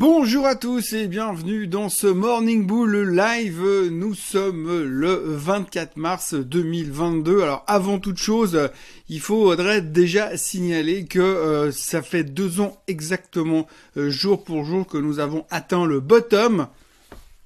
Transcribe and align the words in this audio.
Bonjour 0.00 0.46
à 0.46 0.54
tous 0.54 0.92
et 0.92 1.08
bienvenue 1.08 1.66
dans 1.66 1.88
ce 1.88 2.06
Morning 2.06 2.64
Bull 2.64 3.16
live. 3.16 3.88
Nous 3.90 4.14
sommes 4.14 4.84
le 4.84 5.20
24 5.26 5.96
mars 5.96 6.34
2022. 6.34 7.42
Alors 7.42 7.64
avant 7.66 7.98
toute 7.98 8.18
chose, 8.18 8.70
il 9.08 9.18
faudrait 9.18 9.82
déjà 9.82 10.36
signaler 10.36 11.06
que 11.06 11.18
euh, 11.18 11.72
ça 11.72 12.00
fait 12.00 12.22
deux 12.22 12.60
ans 12.60 12.80
exactement 12.86 13.66
euh, 13.96 14.08
jour 14.08 14.44
pour 14.44 14.64
jour 14.64 14.86
que 14.86 14.98
nous 14.98 15.18
avons 15.18 15.46
atteint 15.50 15.84
le 15.84 15.98
bottom 15.98 16.68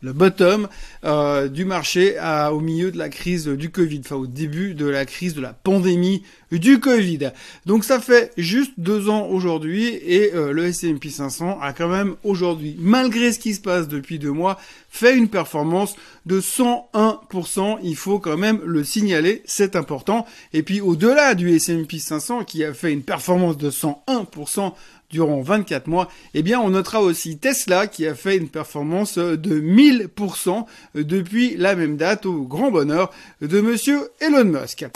le 0.03 0.13
bottom 0.13 0.69
euh, 1.05 1.49
du 1.49 1.65
marché 1.65 2.17
au 2.51 2.61
milieu 2.61 2.91
de 2.91 2.99
la 2.99 3.09
crise 3.09 3.47
du 3.47 3.71
Covid, 3.71 4.01
enfin 4.05 4.17
au 4.17 4.27
début 4.27 4.75
de 4.75 4.87
la 4.87 5.07
crise 5.07 5.35
de 5.35 5.41
la 5.41 5.53
pandémie 5.53 6.23
du 6.59 6.81
Covid. 6.81 7.31
Donc 7.67 7.85
ça 7.85 8.01
fait 8.01 8.33
juste 8.37 8.73
deux 8.77 9.09
ans 9.09 9.27
aujourd'hui 9.27 9.87
et 9.89 10.35
euh, 10.35 10.53
le 10.53 10.67
S&P 10.67 11.11
500 11.11 11.59
a 11.61 11.73
quand 11.73 11.89
même 11.89 12.17
aujourd'hui, 12.25 12.77
malgré 12.79 13.33
ce 13.33 13.39
qui 13.39 13.55
se 13.55 13.61
passe 13.61 13.89
depuis 13.89 14.19
deux 14.19 14.33
mois, 14.33 14.59
fait 14.91 15.17
une 15.17 15.29
performance 15.29 15.97
de 16.27 16.41
101%. 16.41 17.79
Il 17.83 17.97
faut 17.97 18.19
quand 18.19 18.37
même 18.37 18.61
le 18.65 18.85
signaler, 18.85 19.43
c'est 19.47 19.77
important. 19.77 20.27
Et 20.53 20.63
puis 20.63 20.81
au-delà 20.81 21.35
du 21.35 21.55
S&P 21.55 21.99
500 21.99 22.45
qui 22.45 22.65
a 22.65 22.75
fait 22.75 22.93
une 22.93 23.03
performance 23.03 23.57
de 23.57 23.71
101% 23.71 24.73
durant 25.11 25.43
24 25.43 25.87
mois, 25.89 26.09
eh 26.35 26.43
bien 26.43 26.59
on 26.59 26.71
notera 26.71 27.03
aussi 27.03 27.37
Tesla 27.37 27.87
qui 27.87 28.07
a 28.07 28.15
fait 28.15 28.37
une 28.37 28.49
performance 28.49 29.19
de 29.19 29.61
1000% 29.61 30.65
depuis 30.95 31.55
la 31.57 31.77
même 31.77 31.97
date 31.97 32.27
au 32.27 32.43
grand 32.43 32.71
bonheur 32.71 33.13
de 33.43 33.61
monsieur 33.61 34.11
Elon 34.21 34.45
Musk. 34.45 34.87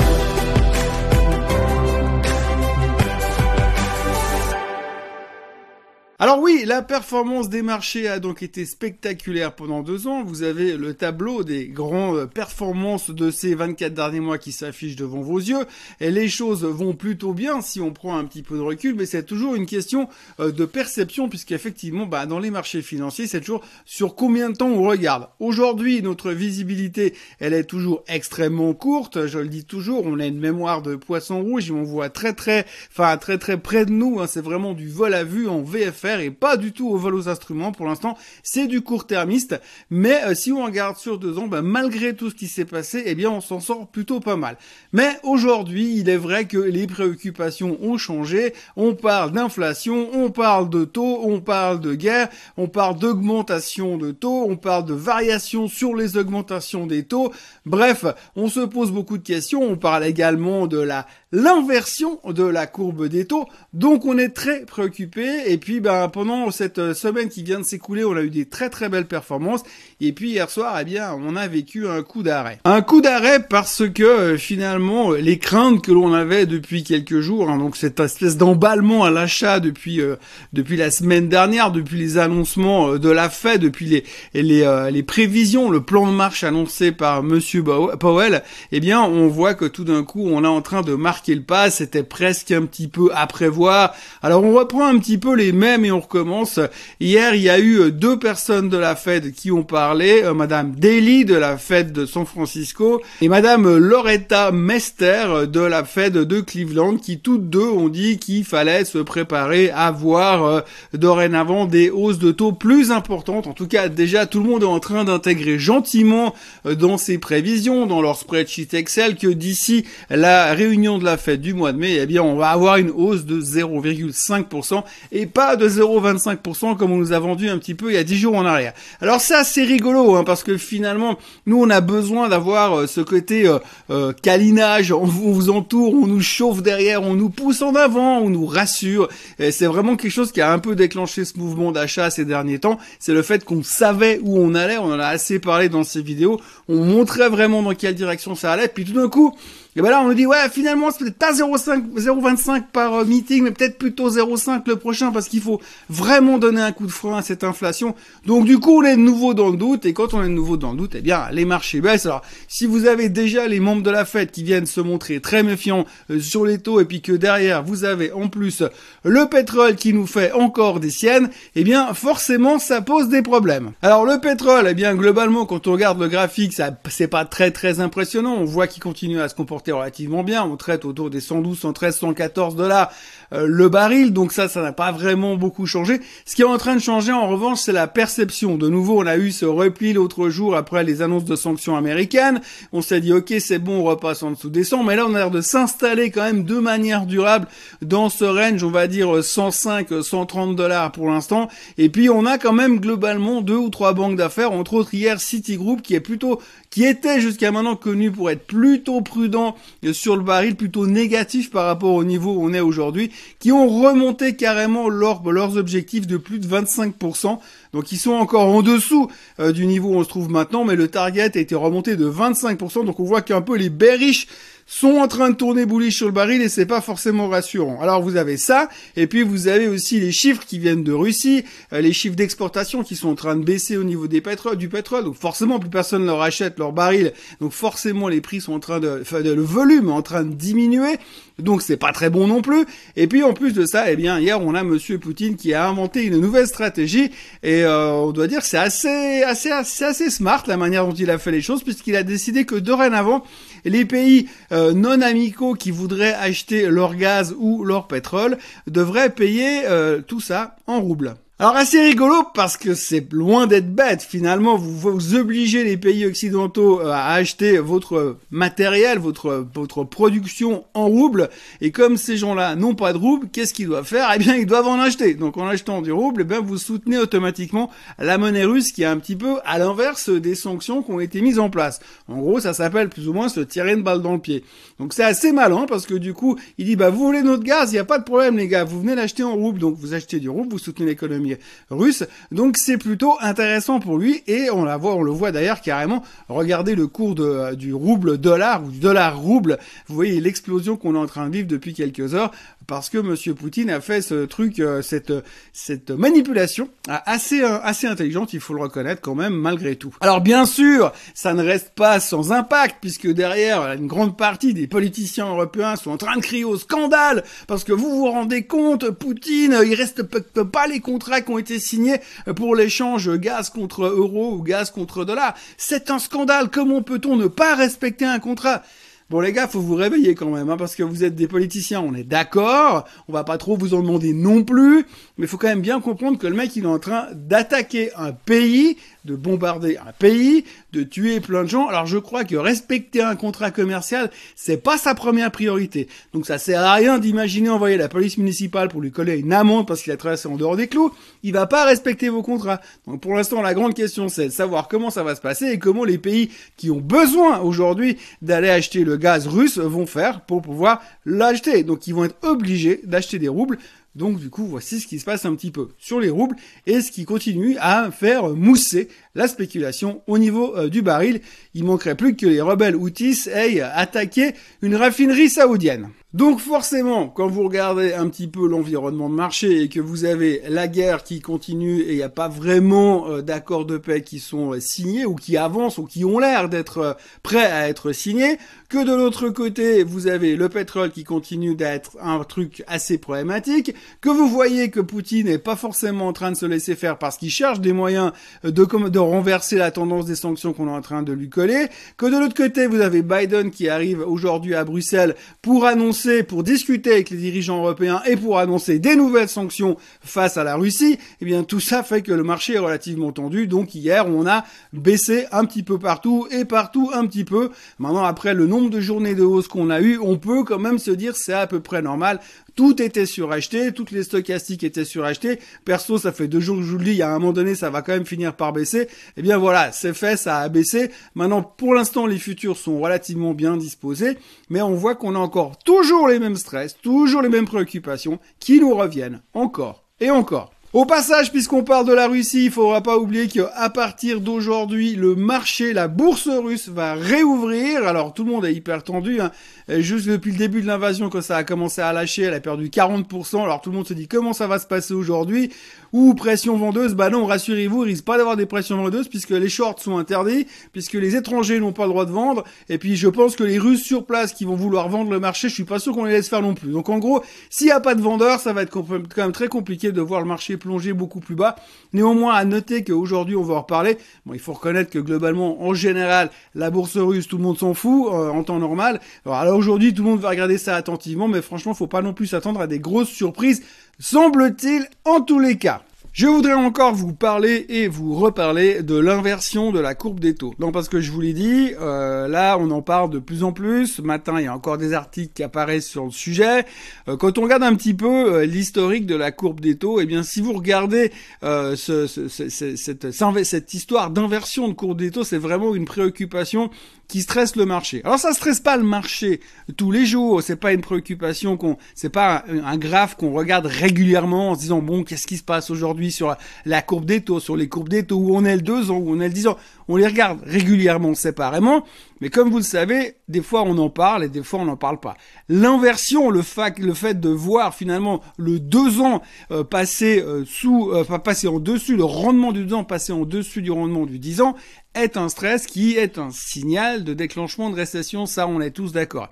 Alors 6.19 6.41
oui, 6.41 6.63
la 6.65 6.81
performance 6.81 7.51
des 7.51 7.61
marchés 7.61 8.09
a 8.09 8.21
donc 8.21 8.43
été 8.43 8.65
spectaculaire 8.65 9.55
pendant 9.55 9.83
deux 9.83 10.07
ans. 10.07 10.25
Vous 10.25 10.45
avez 10.45 10.79
le 10.79 10.95
tableau 10.95 11.45
des 11.45 11.69
grandes 11.69 12.17
euh, 12.17 12.27
performances 12.27 13.11
de 13.11 13.31
ces 13.31 13.55
24 13.55 13.93
derniers 13.93 14.21
mois 14.21 14.39
qui 14.39 14.51
s'affiche 14.53 14.97
devant 14.97 15.21
vos 15.21 15.37
yeux. 15.37 15.67
Et 16.01 16.11
les 16.11 16.31
choses 16.31 16.65
vont 16.65 16.95
plutôt 16.95 17.35
bien 17.35 17.61
si 17.61 17.83
on 17.83 17.93
prend 17.93 18.17
un 18.17 18.25
petit 18.25 18.43
peu 18.43 18.57
de 18.57 18.63
recul, 18.63 18.95
mais 18.95 19.05
c'est 19.05 19.25
toujours 19.25 19.57
une 19.57 19.67
question 19.67 20.09
euh, 20.41 20.53
de 20.53 20.65
perception 20.65 21.29
puisqu'effectivement, 21.29 22.07
bah, 22.07 22.25
dans 22.25 22.39
les 22.39 22.51
marchés 22.51 22.81
financiers, 22.81 23.27
c'est 23.27 23.41
toujours 23.41 23.63
sur 23.85 24.15
combien 24.15 24.49
de 24.49 24.57
temps 24.57 24.71
on 24.71 24.85
regarde. 24.85 25.29
Aujourd'hui, 25.39 26.01
notre 26.01 26.31
visibilité, 26.31 27.13
elle 27.41 27.53
est 27.53 27.65
toujours 27.65 28.03
extrêmement 28.09 28.73
courte. 28.73 29.27
Je 29.27 29.39
le 29.39 29.49
dis 29.49 29.67
toujours, 29.67 30.07
on 30.07 30.19
a 30.19 30.25
une 30.25 30.41
mémoire 30.41 30.81
de 30.81 30.97
poisson 30.97 31.43
rouge 31.43 31.69
et 31.69 31.75
on 31.75 31.83
voit 31.83 32.09
très 32.09 32.33
très, 32.33 32.65
enfin 32.91 33.19
très 33.19 33.37
très 33.37 33.59
près 33.59 33.85
de 33.85 33.93
nous. 33.93 34.19
Hein. 34.19 34.27
c'est 34.27 34.41
vraiment 34.43 34.73
du 34.73 34.89
vol 34.89 35.13
à 35.13 35.23
vue 35.23 35.47
en 35.47 35.61
VFR 35.61 36.06
et 36.07 36.31
pas 36.31 36.57
du 36.57 36.73
tout 36.73 36.89
au 36.89 36.97
vol 36.97 37.15
aux 37.15 37.29
instruments. 37.29 37.73
Pour 37.73 37.87
l'instant, 37.87 38.17
c'est 38.43 38.67
du 38.67 38.81
court-termiste. 38.81 39.61
Mais 39.91 40.23
euh, 40.25 40.35
si 40.35 40.53
on 40.53 40.65
regarde 40.65 40.97
sur 40.97 41.19
deux 41.19 41.39
ans, 41.39 41.47
ben, 41.47 41.63
malgré 41.63 42.15
tout 42.15 42.31
ce 42.31 42.35
qui 42.35 42.47
s'est 42.49 42.65
passé, 42.65 43.03
eh 43.07 43.15
bien, 43.15 43.31
on 43.31 43.41
s'en 43.41 43.61
sort 43.61 43.89
plutôt 43.89 44.21
pas 44.21 44.37
mal. 44.37 44.57
Mais 44.93 45.11
aujourd'hui, 45.23 45.97
il 45.97 46.09
est 46.09 46.17
vrai 46.17 46.47
que 46.47 46.59
les 46.59 46.87
préoccupations 46.87 47.79
ont 47.83 47.99
changé. 47.99 48.55
On 48.77 48.95
parle 48.95 49.33
d'inflation, 49.33 50.09
on 50.13 50.31
parle 50.31 50.71
de 50.71 50.85
taux, 50.85 51.21
on 51.25 51.41
parle 51.41 51.81
de 51.81 51.95
guerre, 51.95 52.29
on 52.57 52.69
parle 52.69 52.99
d'augmentation 52.99 53.97
de 53.97 54.13
taux, 54.13 54.47
on 54.49 54.57
parle 54.57 54.85
de 54.87 54.95
variation 54.95 55.69
sur 55.69 55.95
les 55.95 56.17
augmentations 56.17 56.87
des 56.87 57.05
taux. 57.05 57.33
Bref, 57.65 58.05
on 58.37 58.49
se 58.49 58.61
pose 58.61 58.93
beaucoup 58.93 59.19
de 59.19 59.23
questions. 59.23 59.63
On 59.63 59.77
parle 59.77 60.05
également 60.05 60.67
de 60.67 60.79
la 60.79 61.07
l'inversion 61.33 62.21
de 62.25 62.45
la 62.45 62.67
courbe 62.67 63.09
des 63.09 63.27
taux. 63.27 63.47
Donc 63.73 64.05
on 64.05 64.17
est 64.17 64.31
très 64.31 64.65
préoccupé. 64.65 65.51
Et 65.51 65.59
puis 65.59 65.81
ben 65.81 65.96
pendant 66.13 66.51
cette 66.51 66.79
euh, 66.79 66.95
semaine 66.95 67.29
qui 67.29 67.43
vient 67.43 67.59
de 67.59 67.65
s'écouler, 67.65 68.05
on 68.05 68.17
a 68.17 68.23
eu 68.23 68.31
des 68.31 68.47
très 68.47 68.71
très 68.71 68.89
belles 68.89 69.07
performances. 69.07 69.63
Et 70.01 70.13
puis 70.13 70.31
hier 70.31 70.51
soir, 70.51 70.77
eh 70.81 70.85
bien, 70.85 71.17
on 71.27 71.37
a 71.37 71.47
vécu 71.47 71.89
un 71.89 72.03
coup 72.03 72.23
d'arrêt. 72.23 72.59
Un 72.65 72.83
coup 72.83 73.01
d'arrêt 73.01 73.41
parce 73.49 73.83
que 73.89 74.03
euh, 74.03 74.39
finalement 74.39 75.13
les 75.13 75.39
craintes 75.39 75.83
que 75.83 75.93
l'on 75.93 76.13
avait 76.13 76.47
depuis 76.47 76.85
quelques 76.85 77.21
jours, 77.21 77.49
hein, 77.51 77.59
donc 77.59 77.77
cette 77.77 77.99
espèce 78.01 78.37
d'emballement 78.37 79.05
à 79.05 79.11
l'achat 79.11 79.61
depuis 79.61 80.01
euh, 80.01 80.17
depuis 80.53 80.77
la 80.77 80.91
semaine 80.91 81.29
dernière, 81.29 81.73
depuis 81.73 81.99
les 81.99 82.19
annoncements 82.19 82.97
de 82.99 83.11
la 83.11 83.31
Fed, 83.31 83.61
depuis 83.63 83.87
les 83.87 84.05
les, 84.35 84.89
les 84.93 85.03
prévisions, 85.03 85.71
le 85.71 85.81
plan 85.81 86.07
de 86.07 86.13
marche 86.13 86.45
annoncé 86.45 86.93
par 86.93 87.23
Monsieur 87.23 87.65
Powell, 87.65 88.43
eh 88.73 88.81
bien, 88.81 89.03
on 89.03 89.29
voit 89.29 89.55
que 89.55 89.65
tout 89.65 89.85
d'un 89.85 90.05
coup, 90.05 90.27
on 90.27 90.45
est 90.45 90.49
en 90.49 90.63
train 90.63 90.83
de 90.83 90.95
marquer 90.95 91.35
le 91.35 91.43
pas, 91.43 91.71
c'était 91.71 92.03
presque 92.03 92.51
un 92.51 92.67
petit 92.67 92.89
peu 92.89 93.11
à 93.15 93.27
prévoir. 93.27 93.95
Alors 94.23 94.45
on 94.45 94.53
reprend 94.53 94.87
un 94.87 94.99
petit 94.99 95.19
peu 95.19 95.35
les 95.35 95.53
mêmes 95.53 95.85
et 95.87 95.93
on 95.93 96.01
recommence. 96.01 96.61
Hier, 97.01 97.35
il 97.35 97.43
y 97.43 97.49
a 97.49 97.59
eu 97.59 97.91
deux 97.93 98.19
personnes 98.19 98.69
de 98.69 98.77
la 98.77 98.97
Fed 98.97 99.33
qui 99.33 99.51
ont 99.51 99.63
parlé, 99.63 100.23
euh, 100.23 100.35
Madame 100.35 100.73
Daly 100.75 101.25
de 101.25 101.35
la 101.35 101.57
Fed 101.59 101.93
de 101.93 102.07
San 102.07 102.27
Francisco 102.27 103.03
et 103.21 103.29
Madame 103.29 103.77
Loretta 103.77 104.51
Mester 104.53 105.47
de 105.47 105.61
la 105.61 105.85
Fed 105.85 106.15
de 106.15 106.41
Cleveland, 106.41 106.97
qui 106.97 107.21
toutes 107.21 107.49
deux 107.49 107.69
ont 107.69 107.89
dit 107.89 108.19
qu'il 108.19 108.45
fallait 108.45 108.85
se 108.85 108.99
préparer 108.99 109.71
à 109.71 109.91
voir 109.91 110.45
euh, 110.45 110.61
dorénavant 110.93 111.67
des 111.67 111.91
hausses 111.91 112.19
de 112.19 112.33
taux 112.33 112.53
plus 112.53 112.91
importantes. 112.91 113.47
En 113.47 113.53
tout 113.53 113.69
cas, 113.69 113.89
déjà 113.89 114.27
tout 114.27 114.41
le 114.41 114.49
monde 114.49 114.63
est 114.63 114.67
en 114.67 114.81
train 114.81 115.05
d'intégrer 115.05 115.59
gentiment 115.59 116.35
euh, 116.67 116.75
dans 116.75 116.99
ses 116.99 117.19
prévisions, 117.19 117.87
dans 117.87 118.03
leur 118.03 118.17
spreadsheet 118.17 118.69
Excel, 118.73 119.17
que 119.17 119.29
d'ici 119.29 119.85
la 120.11 120.53
réunion 120.53 120.99
de 120.99 121.05
la 121.05 121.17
fête 121.17 121.41
du 121.41 121.55
mois 121.55 121.73
de 121.73 121.79
mai, 121.79 121.99
eh 122.01 122.07
bien, 122.07 122.23
on 122.23 122.37
va 122.37 122.51
avoir 122.51 122.77
une 122.77 122.91
hausse 122.91 123.25
de 123.25 123.41
0,5% 123.41 124.83
et 125.13 125.27
pas 125.27 125.57
de 125.57 125.69
0,25% 125.81 126.77
comme 126.77 126.93
on 126.93 126.97
nous 126.97 127.13
a 127.13 127.19
vendu 127.19 127.49
un 127.49 127.59
petit 127.59 127.75
peu 127.75 127.91
il 127.91 127.95
y 127.95 127.99
a 127.99 128.05
10 128.05 128.17
jours 128.17 128.37
en 128.37 128.45
arrière. 128.45 128.73
Alors 129.01 129.21
ça, 129.21 129.45
c'est 129.45 129.65
rigolo, 129.65 130.17
hein, 130.17 130.25
parce 130.25 130.43
que 130.43 130.57
finalement, 130.57 131.19
nous, 131.47 131.61
on 131.61 131.71
a 131.71 131.81
besoin 131.81 132.29
d'avoir 132.29 132.81
euh, 132.81 132.87
ce 132.87 133.01
côté 133.01 133.47
euh, 133.47 133.59
euh, 133.91 134.13
câlinage, 134.13 134.93
on 134.93 135.05
vous 135.05 135.51
entoure, 135.51 135.95
on 135.95 136.07
nous 136.07 136.21
chauffe 136.21 136.63
derrière, 136.63 137.03
on 137.03 137.15
nous 137.15 137.31
pousse 137.31 137.63
en 137.63 137.75
avant, 137.75 138.19
on 138.19 138.31
nous 138.31 138.47
rassure. 138.47 139.09
C'est 139.39 139.67
vraiment 139.67 139.97
quelque 139.97 140.13
chose 140.13 140.33
qui 140.33 140.41
a 140.41 140.53
un 140.53 140.59
peu 140.59 140.75
déclenché 140.75 141.25
ce 141.25 141.39
mouvement 141.39 141.73
d'achat 141.73 142.11
ces 142.11 142.25
derniers 142.25 142.59
temps. 142.59 142.79
C'est 142.99 143.13
le 143.13 143.23
fait 143.23 143.45
qu'on 143.45 143.63
savait 143.63 144.21
où 144.23 144.39
on 144.39 144.55
allait, 144.55 144.79
on 144.79 144.87
en 144.87 144.99
a 144.99 145.07
assez 145.07 145.39
parlé 145.39 145.69
dans 145.69 145.85
ces 145.85 146.03
vidéos, 146.03 146.41
on 146.69 146.85
montrait 146.85 147.29
vraiment 147.29 147.63
dans 147.63 147.75
quelle 147.75 147.95
direction 147.95 148.35
ça 148.35 148.53
allait, 148.53 148.69
puis 148.69 148.85
tout 148.85 148.93
d'un 148.93 149.09
coup, 149.09 149.37
et 149.77 149.83
ben 149.83 149.91
là, 149.91 150.01
on 150.01 150.09
nous 150.09 150.15
dit, 150.15 150.25
ouais, 150.25 150.49
finalement, 150.51 150.91
c'est 150.91 151.01
peut-être 151.01 151.19
pas 151.19 151.33
0,5, 151.35 151.93
0,25 151.99 152.63
par 152.73 152.95
euh, 152.95 153.05
meeting, 153.05 153.43
mais 153.43 153.51
peut-être 153.51 153.77
plutôt 153.77 154.09
0,5 154.09 154.63
le 154.67 154.77
prochain, 154.77 155.13
parce 155.13 155.29
qu'il 155.29 155.43
faut 155.43 155.61
vraiment 155.91 156.39
donner 156.39 156.63
un 156.63 156.73
coup 156.73 156.87
de 156.87 156.91
frein 156.91 157.19
à 157.19 157.23
cette 157.23 157.45
inflation. 157.45 157.95
Donc, 158.25 158.47
du 158.47 158.59
coup, 158.59 158.81
on 158.81 158.85
est 158.85 158.97
de 158.97 159.03
nouveau 159.03 159.35
dans 159.35 159.51
le 159.51 159.59
doute, 159.59 159.85
et 159.85 159.93
quand 159.93 160.15
on 160.15 160.23
est 160.23 160.29
de 160.29 160.33
nouveau 160.33 160.57
dans 160.57 160.71
le 160.71 160.79
doute, 160.79 160.95
eh 160.95 161.03
bien, 161.03 161.27
les 161.31 161.45
marchés 161.45 161.83
baissent. 161.83 162.07
Alors, 162.07 162.23
si 162.49 162.65
vous 162.65 162.87
avez 162.87 163.11
déjà 163.11 163.49
les 163.49 163.61
membres 163.61 163.83
de 163.83 163.91
la 163.91 164.07
fête 164.07 164.33
qui 164.33 164.45
viennent 164.45 164.65
se 164.65 164.81
montrer 164.81 165.21
très 165.21 165.43
méfiants 165.43 165.85
euh, 166.11 166.21
sur 166.21 166.47
les 166.47 166.57
taux, 166.57 166.81
et 166.81 166.87
puis 166.87 167.03
que 167.03 167.13
derrière, 167.13 167.63
vous 167.63 167.85
avez 167.85 168.13
en 168.13 168.29
plus 168.29 168.63
le 169.05 169.29
pétrole 169.29 169.77
qui 169.77 169.93
nous 169.93 170.07
fait 170.07 170.33
encore 170.33 170.81
des 170.81 170.89
siennes, 170.89 171.29
eh 171.55 171.65
bien, 171.65 171.93
forcément, 171.93 172.59
ça 172.59 172.81
pose 172.81 173.11
des 173.11 173.21
problèmes. 173.21 173.73
Alors, 173.83 174.07
le 174.07 174.21
pétrole, 174.21 174.69
eh 174.71 174.75
bien, 174.75 174.95
globalement, 174.95 175.45
quand 175.45 175.67
on 175.67 175.73
regarde 175.73 176.01
le 176.01 176.09
graphique, 176.09 176.55
ça, 176.55 176.71
c'est 176.89 177.09
pas 177.09 177.27
très, 177.27 177.51
très 177.51 177.81
impressionnant. 177.81 178.37
On 178.39 178.47
voit 178.47 178.69
qu'il 178.69 178.83
continue 178.83 179.21
à 179.21 179.29
se 179.29 179.35
comporter 179.35 179.66
relativement 179.73 180.23
bien. 180.23 180.45
On 180.45 180.57
traite 180.57 180.85
autour 180.85 181.11
des 181.11 181.21
112, 181.21 181.59
113, 181.59 181.97
114 181.97 182.57
dollars 182.57 182.91
euh, 183.33 183.47
le 183.49 183.69
baril. 183.69 184.13
Donc 184.13 184.33
ça, 184.33 184.49
ça 184.49 184.63
n'a 184.63 184.73
pas 184.73 184.93
vraiment 184.93 185.37
beaucoup 185.37 185.67
changé. 185.67 186.01
Ce 186.25 186.35
qui 186.35 186.43
est 186.43 186.47
en 186.47 186.59
train 186.59 186.75
de 186.75 186.81
changer, 186.81 187.13
en 187.13 187.29
revanche, 187.29 187.61
c'est 187.61 187.73
la 187.73 187.87
perception. 187.87 188.57
De 188.57 188.69
nouveau, 188.69 189.03
on 189.03 189.07
a 189.07 189.17
eu 189.17 189.33
ce 189.33 189.45
repli 189.45 189.93
l'autre 189.93 190.29
jour 190.29 190.57
après 190.57 190.85
les 190.85 191.03
annonces 191.03 191.25
de 191.25 191.37
sanctions 191.37 191.77
américaines. 191.77 192.41
On 192.73 192.83
s'est 192.83 193.01
dit, 193.01 193.13
ok, 193.13 193.35
c'est 193.39 193.59
bon, 193.59 193.81
on 193.81 193.85
repasse 193.85 194.23
en 194.23 194.31
dessous 194.33 194.51
des 194.51 194.65
100. 194.65 194.85
Mais 194.85 194.97
là, 194.97 195.07
on 195.07 195.15
a 195.15 195.19
l'air 195.19 195.31
de 195.31 195.41
s'installer 195.41 196.11
quand 196.11 196.23
même 196.23 196.45
de 196.45 196.59
manière 196.59 197.07
durable 197.07 197.49
dans 197.83 198.09
ce 198.09 198.25
range, 198.25 198.63
on 198.63 198.71
va 198.71 198.87
dire 198.87 199.23
105, 199.23 199.89
130 200.03 200.57
dollars 200.57 200.93
pour 200.93 201.09
l'instant. 201.09 201.49
Et 201.79 201.89
puis, 201.89 202.09
on 202.09 202.27
a 202.27 202.39
quand 202.39 202.53
même 202.53 202.81
globalement 202.81 203.43
deux 203.43 203.57
ou 203.57 203.71
trois 203.71 203.93
banques 203.93 204.17
d'affaires, 204.17 204.53
entre 204.53 204.75
autres 204.75 204.95
hier 204.95 205.21
Citigroup, 205.21 205.83
qui 205.83 205.95
est 205.95 206.01
plutôt, 206.01 206.41
qui 206.71 206.85
était 206.85 207.21
jusqu'à 207.21 207.51
maintenant 207.51 207.77
connu 207.77 208.11
pour 208.11 208.31
être 208.31 208.47
plutôt 208.47 209.01
prudent 209.01 209.56
sur 209.93 210.17
le 210.17 210.23
baril, 210.23 210.57
plutôt 210.57 210.87
négatif 210.87 211.51
par 211.51 211.67
rapport 211.67 211.95
au 211.95 212.05
niveau 212.05 212.35
où 212.35 212.45
on 212.45 212.53
est 212.53 212.61
aujourd'hui, 212.61 213.11
qui 213.39 213.53
ont 213.53 213.69
remonté 213.69 214.37
carrément 214.37 214.89
leurs 214.89 215.57
objectifs 215.57 216.07
de 216.07 216.17
plus 216.17 216.39
de 216.39 216.47
25%. 216.47 217.39
Donc 217.73 217.93
ils 217.93 217.99
sont 217.99 218.13
encore 218.13 218.49
en 218.49 218.63
dessous 218.63 219.09
euh, 219.41 219.53
du 219.53 219.67
niveau 219.67 219.91
où 219.91 219.95
on 219.97 220.05
se 220.05 220.09
trouve 220.09 220.31
maintenant, 220.31 220.65
mais 220.65 220.77
le 220.77 220.89
target 220.89 221.37
a 221.37 221.41
été 221.41 221.55
remonté 221.55 221.97
de 221.97 222.11
25%. 222.11 222.85
Donc 222.85 223.01
on 223.01 223.05
voit 223.05 223.23
qu'un 223.23 223.43
peu 223.43 223.57
les 223.57 223.71
bearish 223.71 224.27
sont 224.67 224.97
en 224.97 225.07
train 225.07 225.31
de 225.31 225.37
tourner 225.37 225.65
bullish 225.65 225.97
sur 225.97 226.07
le 226.07 226.13
baril 226.13 226.43
et 226.43 226.49
c'est 226.49 226.67
pas 226.67 226.81
forcément 226.81 227.29
rassurant. 227.29 227.81
Alors 227.81 228.03
vous 228.03 228.17
avez 228.17 228.37
ça, 228.37 228.69
et 228.97 229.07
puis 229.07 229.23
vous 229.23 229.47
avez 229.47 229.69
aussi 229.69 230.01
les 230.01 230.11
chiffres 230.11 230.45
qui 230.45 230.59
viennent 230.59 230.83
de 230.83 230.93
Russie, 230.93 231.45
euh, 231.73 231.81
les 231.81 231.93
chiffres 231.93 232.17
d'exportation 232.17 232.83
qui 232.83 232.97
sont 232.97 233.09
en 233.09 233.15
train 233.15 233.37
de 233.37 233.45
baisser 233.45 233.77
au 233.77 233.85
niveau 233.85 234.09
des 234.09 234.21
pétroles, 234.21 234.57
du 234.57 234.69
pétrole, 234.69 235.05
donc 235.05 235.15
forcément 235.15 235.61
plus 235.61 235.71
personne 235.71 236.05
leur 236.05 236.21
achète 236.21 236.59
leur 236.59 236.73
baril, 236.73 237.13
donc 237.41 237.53
forcément 237.53 238.09
les 238.09 238.21
prix 238.21 238.41
sont 238.41 238.55
en 238.55 238.61
train 238.61 238.81
de, 238.81 238.99
enfin 239.01 239.21
le 239.21 239.41
volume 239.41 239.89
est 239.89 239.93
en 239.93 240.03
train 240.03 240.25
de 240.25 240.35
diminuer, 240.35 240.97
donc 241.39 241.63
c'est 241.63 241.77
pas 241.77 241.93
très 241.93 242.11
bon 242.11 242.27
non 242.27 242.43
plus. 242.43 242.67
Et 242.97 243.07
puis 243.07 243.23
en 243.23 243.35
plus 243.35 243.53
de 243.53 243.67
ça, 243.67 243.91
eh 243.91 243.97
bien 243.97 244.19
hier 244.19 244.41
on 244.41 244.55
a 244.55 244.65
Monsieur 244.65 244.99
Poutine 244.99 245.37
qui 245.37 245.55
a 245.55 245.69
inventé 245.69 246.03
une 246.03 246.19
nouvelle 246.19 246.49
stratégie 246.49 247.11
et 247.45 247.63
euh, 247.63 247.93
on 247.93 248.11
doit 248.11 248.27
dire 248.27 248.43
c'est 248.43 248.59
assez, 248.59 249.23
assez, 249.23 249.51
assez, 249.51 249.85
assez 249.85 250.11
smart 250.11 250.43
la 250.49 250.57
manière 250.57 250.87
dont 250.87 250.95
il 250.95 251.11
a 251.11 251.19
fait 251.19 251.31
les 251.31 251.43
choses 251.43 251.63
puisqu'il 251.63 251.95
a 251.95 252.03
décidé 252.03 252.45
que 252.45 252.57
dorénavant 252.57 253.23
les 253.69 253.85
pays 253.85 254.29
euh, 254.53 254.73
non 254.73 255.01
amicaux 255.03 255.55
qui 255.55 255.71
voudraient 255.71 256.15
acheter 256.15 256.69
leur 256.69 256.95
gaz 256.95 257.35
ou 257.39 257.65
leur 257.65 257.87
pétrole 257.87 258.39
devraient 258.67 259.11
payer 259.11 259.67
euh, 259.67 260.01
tout 260.01 260.21
ça 260.21 260.57
en 260.67 260.81
roubles. 260.81 261.17
Alors 261.39 261.55
assez 261.55 261.79
rigolo 261.83 262.15
parce 262.33 262.57
que 262.57 262.73
c'est 262.73 263.13
loin 263.13 263.47
d'être 263.47 263.71
bête. 263.71 264.01
Finalement, 264.01 264.57
vous, 264.57 265.15
obligez 265.15 265.65
les 265.65 265.77
pays 265.77 266.07
occidentaux 266.07 266.81
euh, 266.81 266.91
à 266.91 267.13
acheter 267.13 267.59
votre 267.59 268.17
matériel, 268.31 268.99
votre 268.99 269.47
votre 269.55 269.85
production 269.85 270.65
en 270.73 270.87
roubles. 270.87 271.29
Et 271.61 271.73
comme 271.73 271.99
ces 271.99 272.17
gens-là 272.17 272.57
n'ont 272.57 272.75
pas 272.75 272.95
de 272.95 272.99
roubles, 272.99 273.29
qu'est-ce 273.31 273.53
qu'ils 273.53 273.67
doivent 273.67 273.87
faire? 273.87 274.09
Eh 274.15 274.19
bien, 274.19 274.35
ils 274.35 274.47
doivent 274.47 274.67
en 274.67 274.81
acheter. 274.81 275.13
Donc, 275.13 275.37
en 275.37 275.47
achetant 275.47 275.83
du 275.83 275.93
rouble, 275.93 276.23
eh 276.23 276.25
bien, 276.25 276.41
vous 276.41 276.57
soutenez 276.57 276.97
automatiquement 276.97 277.71
la 277.99 278.17
monnaie 278.17 278.47
russe 278.47 278.73
qui 278.73 278.85
est 278.85 278.87
un 278.87 278.97
petit 278.97 279.17
peu 279.17 279.37
à 279.45 279.59
l'inverse 279.59 280.09
des 280.09 280.35
sanctions 280.35 280.83
qui 280.83 280.91
ont 280.91 281.01
été 281.01 281.21
mises 281.21 281.39
en 281.39 281.51
place. 281.51 281.81
En 282.09 282.17
gros, 282.17 282.41
ça 282.41 282.55
s'appelle 282.55 282.89
plus 282.89 283.09
ou 283.09 283.13
moins 283.13 283.29
se 283.29 283.41
tirer 283.41 283.75
une 283.75 283.83
balle 283.83 284.01
dans 284.01 284.15
le 284.15 284.21
pied. 284.21 284.43
Donc, 284.81 284.95
c'est 284.95 285.05
assez 285.05 285.33
malin 285.33 285.67
parce 285.69 285.85
que 285.85 285.97
du 285.97 286.15
coup, 286.15 286.39
il 286.57 286.65
dit 286.65 286.77
bah 286.77 286.89
vous 286.89 287.05
voulez 287.05 287.23
notre 287.23 287.43
gaz, 287.43 287.73
il 287.73 287.75
n'y 287.75 287.79
a 287.79 287.85
pas 287.85 287.99
de 287.99 288.05
problème 288.05 288.39
les 288.39 288.49
gars, 288.49 288.65
vous 288.65 288.81
venez 288.81 288.95
l'acheter 288.95 289.23
en 289.23 289.35
roubles. 289.35 289.59
Donc, 289.59 289.77
vous 289.77 289.93
achetez 289.93 290.19
du 290.19 290.31
rouble, 290.31 290.53
vous 290.53 290.59
soutenez 290.59 290.87
l'économie 290.87 291.26
russe. 291.71 292.05
Donc 292.31 292.57
c'est 292.57 292.79
plutôt 292.79 293.17
intéressant 293.21 293.81
pour 293.81 293.99
lui 293.99 294.23
et 294.27 294.51
on 294.51 294.65
la 294.65 294.77
voit, 294.77 294.95
on 294.95 295.03
le 295.03 295.11
voit 295.13 295.33
d'ailleurs 295.33 295.61
carrément. 295.61 296.03
Regardez 296.29 296.75
le 296.75 296.87
cours 296.87 297.15
de, 297.15 297.55
du 297.55 297.75
rouble 297.75 298.19
dollar 298.19 298.65
ou 298.65 298.71
du 298.71 298.79
dollar 298.79 299.19
rouble. 299.19 299.59
Vous 299.89 299.95
voyez 299.95 300.21
l'explosion 300.21 300.77
qu'on 300.77 300.95
est 300.95 300.99
en 300.99 301.07
train 301.07 301.27
de 301.27 301.33
vivre 301.33 301.49
depuis 301.49 301.75
quelques 301.75 302.15
heures 302.15 302.33
parce 302.67 302.91
que 302.91 302.99
Monsieur 302.99 303.35
Poutine 303.35 303.71
a 303.71 303.81
fait 303.81 304.03
ce 304.03 304.25
truc, 304.25 304.59
euh, 304.59 304.83
cette 304.83 305.13
cette 305.53 305.91
manipulation 305.91 306.69
assez 306.89 307.43
euh, 307.43 307.61
assez 307.63 307.87
intelligente, 307.87 308.33
il 308.33 308.41
faut 308.41 308.55
le 308.55 308.63
reconnaître 308.63 309.01
quand 309.01 309.15
même 309.15 309.35
malgré 309.35 309.77
tout. 309.77 309.95
Alors 310.01 310.21
bien 310.21 310.47
sûr, 310.47 310.93
ça 311.15 311.35
ne 311.35 311.43
reste 311.43 311.71
pas 311.75 312.01
sans 312.01 312.33
impact 312.33 312.77
puisque 312.81 313.09
derrière 313.09 313.73
une 313.73 313.87
grande 313.87 314.17
partie 314.17 314.55
des 314.55 314.67
politiciens 314.67 315.29
européens 315.29 315.77
sont 315.77 315.93
en 315.93 315.97
train 315.97 316.17
de 316.17 316.23
crier 316.23 316.45
au 316.45 316.59
scandale 316.59 317.25
parce 317.47 317.65
que 317.65 317.73
vous 317.73 317.91
vous 317.91 318.11
rendez 318.11 318.45
compte, 318.45 318.91
Poutine, 318.91 319.57
il 319.65 319.75
respecte 319.75 320.43
pas 320.43 320.67
les 320.67 320.81
contrats 320.81 321.16
qui 321.21 321.31
ont 321.31 321.39
été 321.39 321.59
signés 321.59 322.01
pour 322.35 322.57
l'échange 322.57 323.17
gaz 323.17 323.51
contre 323.51 323.85
euro 323.85 324.35
ou 324.35 324.43
gaz 324.43 324.71
contre 324.71 325.05
dollar. 325.05 325.35
C'est 325.57 325.91
un 325.91 325.99
scandale. 325.99 326.51
Comment 326.51 326.83
peut-on 326.83 327.17
ne 327.17 327.27
pas 327.27 327.55
respecter 327.55 328.05
un 328.05 328.19
contrat? 328.19 328.63
Bon 329.09 329.21
les 329.21 329.33
gars, 329.33 329.47
faut 329.47 329.61
vous 329.61 329.77
réveiller 329.77 330.17
quand 330.17 330.31
même, 330.31 330.51
hein, 330.51 330.57
parce 330.57 330.75
que 330.75 330.83
vous 330.83 331.05
êtes 331.05 331.15
des 331.15 331.29
politiciens, 331.29 331.81
on 331.81 331.95
est 331.95 332.03
d'accord, 332.03 332.89
on 333.07 333.13
va 333.13 333.23
pas 333.23 333.39
trop 333.39 333.57
vous 333.57 333.73
en 333.73 333.81
demander 333.81 334.13
non 334.13 334.43
plus, 334.43 334.85
mais 335.17 335.29
faut 335.29 335.37
quand 335.37 335.47
même 335.47 335.61
bien 335.61 335.81
comprendre 335.81 336.19
que 336.19 336.27
le 336.27 336.35
mec 336.35 336.57
il 336.57 336.65
est 336.65 336.67
en 336.67 336.81
train 336.81 337.07
d'attaquer 337.15 337.95
un 337.95 338.11
pays 338.11 338.77
de 339.07 339.17
bombarder 339.17 339.79
un 339.79 339.93
pays, 339.93 340.45
de 340.73 340.83
tuer 340.83 341.21
plein 341.21 341.45
de 341.45 341.49
gens. 341.49 341.69
Alors 341.69 341.87
je 341.87 341.97
crois 341.97 342.25
que 342.25 342.37
respecter 342.37 343.01
un 343.01 343.17
contrat 343.17 343.51
commercial, 343.51 344.11
c'est 344.35 344.59
pas 344.59 344.77
sa 344.77 344.95
première 344.95 345.31
priorité. 345.31 345.89
Donc 346.13 346.27
ça 346.27 346.39
sert 346.39 346.61
à 346.61 346.75
rien 346.75 346.99
d'imaginer 346.99 347.49
envoyer 347.49 347.79
la 347.79 347.89
police 347.89 348.19
municipale 348.19 348.69
pour 348.69 348.81
lui 348.81 348.91
coller 348.91 349.17
une 349.17 349.33
amende 349.33 349.67
parce 349.67 349.83
qu'il 349.83 349.93
a 349.93 349.97
traversé 349.97 350.29
en 350.29 350.37
dehors 350.37 350.57
des 350.57 350.67
clous. 350.67 350.93
Il 351.23 351.33
va 351.33 351.47
pas 351.47 351.65
respecter 351.65 352.09
vos 352.09 352.23
contrats. 352.23 352.61
Donc 352.87 353.01
pour 353.01 353.15
l'instant, 353.15 353.41
la 353.41 353.55
grande 353.55 353.75
question 353.75 354.09
c'est 354.09 354.27
de 354.27 354.33
savoir 354.33 354.69
comment 354.69 354.91
ça 354.91 355.05
va 355.05 355.15
se 355.15 355.21
passer 355.21 355.47
et 355.47 355.59
comment 355.59 355.85
les 355.85 355.99
pays 355.99 356.31
qui 356.57 356.71
ont 356.71 356.81
besoin 356.81 357.39
aujourd'hui 357.41 357.97
d'aller 358.21 358.51
acheter 358.51 358.85
le 358.85 358.96
gaz 358.97 359.27
russe 359.27 359.59
vont 359.59 359.87
faire 359.87 360.23
pour 360.23 360.43
pouvoir 360.43 360.83
l'acheter. 361.05 361.63
Donc 361.63 361.87
ils 361.87 361.95
vont 361.95 362.05
être 362.05 362.17
obligés 362.23 362.81
d'acheter 362.85 363.19
des 363.19 363.29
roubles 363.29 363.59
donc 363.97 364.21
du 364.21 364.29
coup, 364.29 364.45
voici 364.45 364.79
ce 364.79 364.87
qui 364.87 364.99
se 364.99 365.07
passe 365.07 365.25
un 365.25 365.35
petit 365.35 365.51
peu 365.51 365.71
sur 365.79 366.01
les 366.01 366.11
roubles 366.11 366.37
et 366.67 366.83
ce 366.83 366.93
qui 366.93 367.07
continue 367.07 367.57
à 367.59 367.91
faire 367.91 368.29
mousser 368.29 368.89
la 369.17 369.27
spéculation 369.27 370.03
au 370.07 370.19
niveau 370.19 370.55
euh, 370.57 370.69
du 370.69 370.83
baril. 370.83 371.21
Il 371.55 371.65
manquerait 371.65 371.97
plus 371.97 372.15
que 372.15 372.27
les 372.27 372.41
rebelles 372.41 372.77
Houthis 372.77 373.29
aient 373.33 373.61
attaqué 373.61 374.35
une 374.63 374.77
raffinerie 374.77 375.31
saoudienne. 375.31 375.89
Donc 376.17 376.41
forcément, 376.41 377.09
quand 377.09 377.29
vous 377.29 377.43
regardez 377.43 377.93
un 377.93 378.09
petit 378.09 378.27
peu 378.27 378.49
l'environnement 378.49 379.11
de 379.11 379.15
marché 379.15 379.61
et 379.61 379.69
que 379.69 379.81
vous 379.81 380.07
avez 380.07 380.41
la 380.49 380.67
guerre 380.67 381.03
qui 381.03 381.21
continue 381.21 381.81
et 381.81 381.91
il 381.91 381.97
n'y 381.97 382.03
a 382.03 382.09
pas 382.09 382.29
vraiment 382.29 383.07
euh, 383.11 383.21
d'accords 383.21 383.67
de 383.67 383.77
paix 383.77 384.01
qui 384.01 384.19
sont 384.19 384.55
euh, 384.55 384.61
signés 384.61 385.05
ou 385.05 385.15
qui 385.15 385.37
avancent 385.37 385.77
ou 385.77 385.85
qui 385.85 386.07
ont 386.07 386.19
l'air 386.19 386.49
d'être 386.49 386.97
prêts 387.23 387.45
à 387.45 387.69
être 387.69 387.93
signés, 387.93 388.39
que 388.71 388.83
de 388.83 388.95
l'autre 388.95 389.29
côté 389.29 389.85
vous 389.85 390.07
avez 390.07 390.37
le 390.37 390.49
pétrole 390.49 390.91
qui 390.91 391.05
continue 391.05 391.55
d'être 391.55 391.99
un 392.01 392.25
truc 392.25 392.65
assez 392.67 392.97
problématique, 392.97 393.75
que 394.01 394.09
vous 394.09 394.29
voyez 394.29 394.71
que 394.71 394.81
Poutine 394.81 395.27
n'est 395.27 395.37
pas 395.37 395.57
forcément 395.57 396.07
en 396.07 396.13
train 396.15 396.31
de 396.31 396.37
se 396.37 396.47
laisser 396.47 396.77
faire 396.77 396.97
parce 396.97 397.19
qu'il 397.19 397.31
cherche 397.31 397.61
des 397.61 397.75
moyens 397.75 398.13
de, 398.43 398.51
de 398.51 398.99
renverser 399.07 399.57
la 399.57 399.71
tendance 399.71 400.07
des 400.07 400.15
sanctions 400.15 400.53
qu'on 400.53 400.69
est 400.69 400.77
en 400.77 400.81
train 400.81 401.03
de 401.03 401.13
lui 401.13 401.29
coller, 401.29 401.67
que 401.97 402.07
de 402.07 402.19
l'autre 402.19 402.35
côté 402.35 402.67
vous 402.67 402.81
avez 402.81 403.03
Biden 403.03 403.51
qui 403.51 403.69
arrive 403.69 404.01
aujourd'hui 404.01 404.55
à 404.55 404.65
Bruxelles 404.65 405.15
pour 405.43 405.67
annoncer 405.67 406.23
pour 406.23 406.43
discuter 406.43 406.93
avec 406.93 407.11
les 407.11 407.17
dirigeants 407.17 407.59
européens 407.59 408.03
et 408.07 408.17
pour 408.17 408.39
annoncer 408.39 408.79
des 408.79 408.97
nouvelles 408.97 409.29
sanctions 409.29 409.77
face 410.01 410.37
à 410.37 410.45
la 410.45 410.57
Russie, 410.57 410.99
eh 411.21 411.25
bien 411.25 411.43
tout 411.45 411.61
ça 411.61 411.83
fait 411.83 412.03
que 412.03 412.13
le 412.13 412.23
marché 412.23 412.55
est 412.55 412.59
relativement 412.59 413.13
tendu. 413.13 413.47
Donc 413.47 413.75
hier, 413.75 414.07
on 414.07 414.27
a 414.27 414.45
baissé 414.73 415.27
un 415.33 415.45
petit 415.45 415.63
peu 415.63 415.79
partout 415.79 416.27
et 416.31 416.45
partout 416.45 416.91
un 416.93 417.07
petit 417.07 417.25
peu. 417.25 417.51
Maintenant, 417.79 418.05
après 418.05 418.35
le 418.35 418.47
nombre 418.47 418.71
de 418.71 418.81
journées 418.81 419.15
de 419.15 419.23
hausse 419.23 419.49
qu'on 419.49 419.71
a 419.71 419.81
eu, 419.81 419.99
on 419.99 420.19
peut 420.19 420.45
quand 420.45 420.59
même 420.59 420.79
se 420.79 420.91
dire 420.91 421.17
c'est 421.17 421.33
à 421.33 421.47
peu 421.47 421.61
près 421.61 421.83
normal 421.83 422.21
tout 422.57 422.83
était 422.83 423.07
suracheté, 423.07 423.71
toutes 423.73 423.91
les 423.91 424.03
stochastiques 424.03 424.65
étaient 424.65 424.87
surachetées. 424.87 425.39
Perso, 425.65 425.99
ça 425.99 426.11
fait 426.11 426.27
deux 426.27 426.41
jours 426.41 426.57
que 426.57 426.63
je 426.63 426.71
vous 426.71 426.79
le 426.79 426.85
dis, 426.85 427.03
a 427.03 427.11
un 427.11 427.19
moment 427.19 427.33
donné, 427.33 427.55
ça 427.55 427.71
va 427.71 427.83
quand 427.83 427.93
même 427.93 428.07
finir 428.07 428.35
par 428.35 428.53
baisser. 428.53 428.89
Eh 429.17 429.23
bien 429.23 429.37
voilà, 429.37 429.73
c'est 429.73 429.95
fait, 429.95 430.17
ça 430.17 430.39
a 430.39 430.49
baissé. 430.49 430.91
Maintenant, 431.15 431.43
pour 431.43 431.75
l'instant, 431.75 432.07
les 432.07 432.19
futurs 432.19 432.57
sont 432.57 432.81
relativement 432.81 433.35
bien 433.35 433.57
disposés, 433.57 434.17
mais 434.49 434.63
on 434.63 434.75
voit 434.75 434.95
qu'on 434.95 435.15
a 435.15 435.19
encore 435.19 435.59
toujours 435.59 436.09
les 436.09 436.19
mêmes 436.19 436.37
stress, 436.37 436.77
toujours 436.81 437.23
les 437.23 437.29
mêmes 437.29 437.47
préoccupations 437.47 438.19
qui 438.41 438.59
nous 438.59 438.75
reviennent 438.75 439.21
encore 439.35 439.85
et 440.01 440.11
encore. 440.11 440.56
Au 440.77 440.85
passage, 440.85 441.33
puisqu'on 441.33 441.65
parle 441.65 441.87
de 441.87 441.95
la 441.95 442.07
Russie, 442.07 442.45
il 442.45 442.51
faudra 442.51 442.83
pas 442.83 442.99
oublier 442.99 443.29
qu'à 443.29 443.71
partir 443.71 444.21
d'aujourd'hui, 444.21 444.95
le 444.95 445.15
marché, 445.15 445.73
la 445.73 445.89
bourse 445.89 446.29
russe 446.29 446.69
va 446.69 446.93
réouvrir. 446.93 447.89
Alors 447.89 448.13
tout 448.13 448.25
le 448.25 448.33
monde 448.33 448.45
est 448.45 448.53
hyper 448.53 448.85
tendu. 448.85 449.19
Hein. 449.23 449.31
Juste 449.69 450.07
depuis 450.07 450.33
le 450.33 450.37
début 450.37 450.61
de 450.61 450.67
l'invasion, 450.67 451.09
quand 451.09 451.23
ça 451.23 451.39
a 451.39 451.45
commencé 451.45 451.81
à 451.81 451.95
lâcher, 451.95 452.25
elle 452.25 452.35
a 452.35 452.41
perdu 452.41 452.69
40%. 452.69 453.43
Alors 453.43 453.63
tout 453.63 453.71
le 453.71 453.77
monde 453.77 453.89
se 453.89 453.95
dit 453.95 454.07
comment 454.07 454.35
ça 454.35 454.47
va 454.49 454.59
se 454.59 454.67
passer 454.67 454.93
aujourd'hui? 454.93 455.51
Ou 455.95 456.13
pression 456.13 456.59
vendeuse? 456.59 456.95
Bah 456.95 457.09
non, 457.09 457.25
rassurez-vous, 457.25 457.85
il 457.85 457.93
risque 457.93 458.05
pas 458.05 458.19
d'avoir 458.19 458.37
des 458.37 458.45
pressions 458.45 458.77
vendeuses 458.77 459.09
puisque 459.09 459.31
les 459.31 459.49
shorts 459.49 459.81
sont 459.81 459.97
interdits, 459.97 460.47
puisque 460.73 460.93
les 460.93 461.17
étrangers 461.17 461.59
n'ont 461.59 461.73
pas 461.73 461.85
le 461.85 461.89
droit 461.89 462.05
de 462.05 462.13
vendre. 462.13 462.45
Et 462.69 462.77
puis 462.77 462.97
je 462.97 463.09
pense 463.09 463.35
que 463.35 463.45
les 463.45 463.59
Russes 463.59 463.83
sur 463.83 464.05
place 464.05 464.35
qui 464.35 464.45
vont 464.45 464.57
vouloir 464.57 464.91
vendre 464.91 465.11
le 465.11 465.21
marché, 465.21 465.49
je 465.49 465.55
suis 465.55 465.65
pas 465.65 465.79
sûr 465.79 465.95
qu'on 465.95 466.05
les 466.05 466.13
laisse 466.13 466.29
faire 466.29 466.43
non 466.43 466.53
plus. 466.53 466.71
Donc 466.71 466.91
en 466.91 466.99
gros, 466.99 467.25
s'il 467.49 467.69
y 467.69 467.71
a 467.71 467.81
pas 467.81 467.95
de 467.95 468.03
vendeurs, 468.03 468.41
ça 468.41 468.53
va 468.53 468.61
être 468.61 468.71
quand 468.71 469.17
même 469.17 469.33
très 469.33 469.49
compliqué 469.49 469.91
de 469.91 470.03
voir 470.03 470.21
le 470.21 470.27
marché 470.27 470.59
plonger 470.67 470.93
beaucoup 470.93 471.21
plus 471.21 471.37
bas. 471.37 471.55
Néanmoins, 471.93 472.35
à 472.35 472.45
noter 472.45 472.83
qu'aujourd'hui, 472.83 473.37
on 473.37 473.43
va 473.43 473.55
en 473.55 473.61
reparler. 473.61 473.99
Il 474.33 474.41
faut 474.41 474.53
reconnaître 474.53 474.91
que 474.91 474.99
globalement, 474.99 475.63
en 475.63 475.75
général, 475.75 476.31
la 476.55 476.71
bourse 476.71 476.97
russe, 476.97 477.29
tout 477.29 477.37
le 477.37 477.45
monde 477.45 477.59
s'en 477.59 477.73
fout 477.73 478.09
euh, 478.13 478.31
en 478.31 478.43
temps 478.43 478.59
normal. 478.59 479.01
Alors, 479.25 479.39
alors 479.39 479.57
aujourd'hui, 479.57 479.95
tout 479.95 480.03
le 480.03 480.11
monde 480.11 480.21
va 480.21 480.31
regarder 480.31 480.59
ça 480.59 480.75
attentivement, 480.75 481.29
mais 481.29 481.41
franchement, 481.41 481.73
faut 481.73 481.87
pas 481.87 482.03
non 482.03 482.13
plus 482.13 482.27
s'attendre 482.27 482.61
à 482.61 482.67
des 482.67 482.81
grosses 482.81 483.09
surprises, 483.09 483.63
semble-t-il, 484.01 484.89
en 485.05 485.21
tous 485.21 485.39
les 485.39 485.57
cas. 485.57 485.83
Je 486.17 486.27
voudrais 486.27 486.55
encore 486.55 486.95
vous 486.95 487.13
parler 487.13 487.67
et 487.69 487.89
vous 487.89 488.15
reparler 488.15 488.83
de 488.83 488.97
l'inversion 488.97 489.71
de 489.71 489.79
la 489.81 489.95
courbe 489.95 490.19
des 490.19 490.35
taux. 490.35 490.55
Non, 490.59 490.73
parce 490.73 490.89
que 490.89 490.99
je 490.99 491.13
vous 491.13 491.21
l'ai 491.21 491.35
dit, 491.35 491.73
euh, 491.79 492.27
là, 492.27 492.57
on 492.59 492.71
en 492.71 492.81
parle 492.81 493.11
de 493.11 493.19
plus 493.19 493.43
en 493.43 493.53
plus. 493.53 493.87
Ce 493.87 494.01
matin, 494.01 494.41
il 494.41 494.45
y 494.45 494.47
a 494.47 494.55
encore 494.55 494.79
des 494.79 494.95
articles 494.95 495.35
qui 495.35 495.43
apparaissent 495.43 495.87
sur 495.87 496.07
le 496.07 496.11
sujet. 496.11 496.65
Euh, 497.07 497.19
quand 497.19 497.37
on 497.37 497.43
regarde 497.43 497.65
un 497.65 497.75
petit 497.75 497.93
peu 497.93 498.33
euh, 498.33 498.47
l'historique 498.47 499.05
de 499.05 499.15
la 499.15 499.31
courbe 499.31 499.61
des 499.61 499.77
taux, 499.77 500.01
eh 500.01 500.07
bien, 500.07 500.23
si 500.23 500.41
vous 500.41 500.55
regardez 500.55 501.13
ce, 501.43 502.07
cette, 502.07 503.11
cette 503.45 503.75
histoire 503.75 504.09
d'inversion 504.09 504.69
de 504.69 504.73
courbe 504.73 504.97
des 504.97 505.11
taux, 505.11 505.23
c'est 505.23 505.37
vraiment 505.37 505.75
une 505.75 505.85
préoccupation 505.85 506.71
qui 507.09 507.23
stresse 507.23 507.55
le 507.55 507.67
marché. 507.67 508.01
Alors 508.05 508.19
ça 508.19 508.33
stresse 508.33 508.59
pas 508.59 508.77
le 508.77 508.83
marché 508.83 509.41
tous 509.77 509.93
les 509.93 510.07
jours, 510.07 510.43
c'est 510.43 510.57
pas 510.57 510.73
une 510.73 510.81
préoccupation 510.81 511.57
qu'on, 511.57 511.77
c'est 511.95 512.09
pas 512.09 512.45
un, 512.49 512.65
un 512.65 512.77
graphe 512.77 513.17
qu'on 513.17 513.33
regarde 513.33 513.67
régulièrement 513.67 514.51
en 514.51 514.55
se 514.57 514.61
disant 514.61 514.81
bon 514.81 515.05
qu'est-ce 515.05 515.29
qui 515.29 515.37
se 515.37 515.45
passe 515.45 515.71
aujourd'hui? 515.71 516.06
Sur 516.11 516.37
la 516.65 516.83
courbe 516.83 517.05
des 517.05 517.21
taux, 517.21 517.41
sur 517.41 517.57
les 517.57 517.69
courbes 517.69 517.89
des 517.89 518.05
taux, 518.05 518.17
où 518.17 518.37
on 518.37 518.45
est 518.45 518.57
le 518.57 518.63
2 518.63 518.91
ans, 518.91 518.97
où 518.97 519.11
on 519.11 519.21
est 519.21 519.29
le 519.29 519.35
10 519.35 519.47
ans. 519.49 519.57
On 519.89 519.97
les 519.97 520.07
regarde 520.07 520.41
régulièrement 520.45 521.15
séparément, 521.15 521.85
mais 522.21 522.31
comme 522.31 522.51
vous 522.51 522.59
le 522.59 522.63
savez, 522.63 523.17
des 523.29 523.43
fois 523.43 523.63
on 523.63 523.77
en 523.79 523.91
parle 523.91 524.25
et 524.25 524.29
des 524.29 524.43
fois 524.43 524.61
on 524.61 524.65
n'en 524.65 524.77
parle 524.77 525.01
pas. 525.01 525.17
L'inversion, 525.49 526.31
le, 526.31 526.41
le 526.79 526.95
fait 526.95 527.21
de 527.21 527.29
voir 527.29 527.75
finalement 527.75 528.23
le 528.39 528.59
2 528.59 529.01
ans 529.01 529.23
euh, 529.51 529.65
passer 529.65 530.21
euh, 530.21 530.45
sous, 530.47 530.91
euh, 530.93 531.05
passer 531.19 531.49
en 531.49 531.59
dessus, 531.59 531.97
le 531.97 532.05
rendement 532.05 532.53
du 532.53 532.65
2 532.65 532.75
ans 532.75 532.85
passer 532.85 533.13
en 533.13 533.25
dessus 533.25 533.63
du 533.63 533.71
rendement 533.71 534.07
du 534.07 534.19
10 534.19 534.41
ans, 534.41 534.55
est 534.95 535.17
un 535.17 535.29
stress 535.29 535.67
qui 535.67 535.97
est 535.97 536.19
un 536.19 536.31
signal 536.31 537.05
de 537.05 537.13
déclenchement 537.13 537.71
de 537.71 537.77
récession, 537.77 538.27
ça 538.27 538.49
on 538.49 538.61
est 538.61 538.71
tous 538.71 538.93
d'accord. 538.93 539.29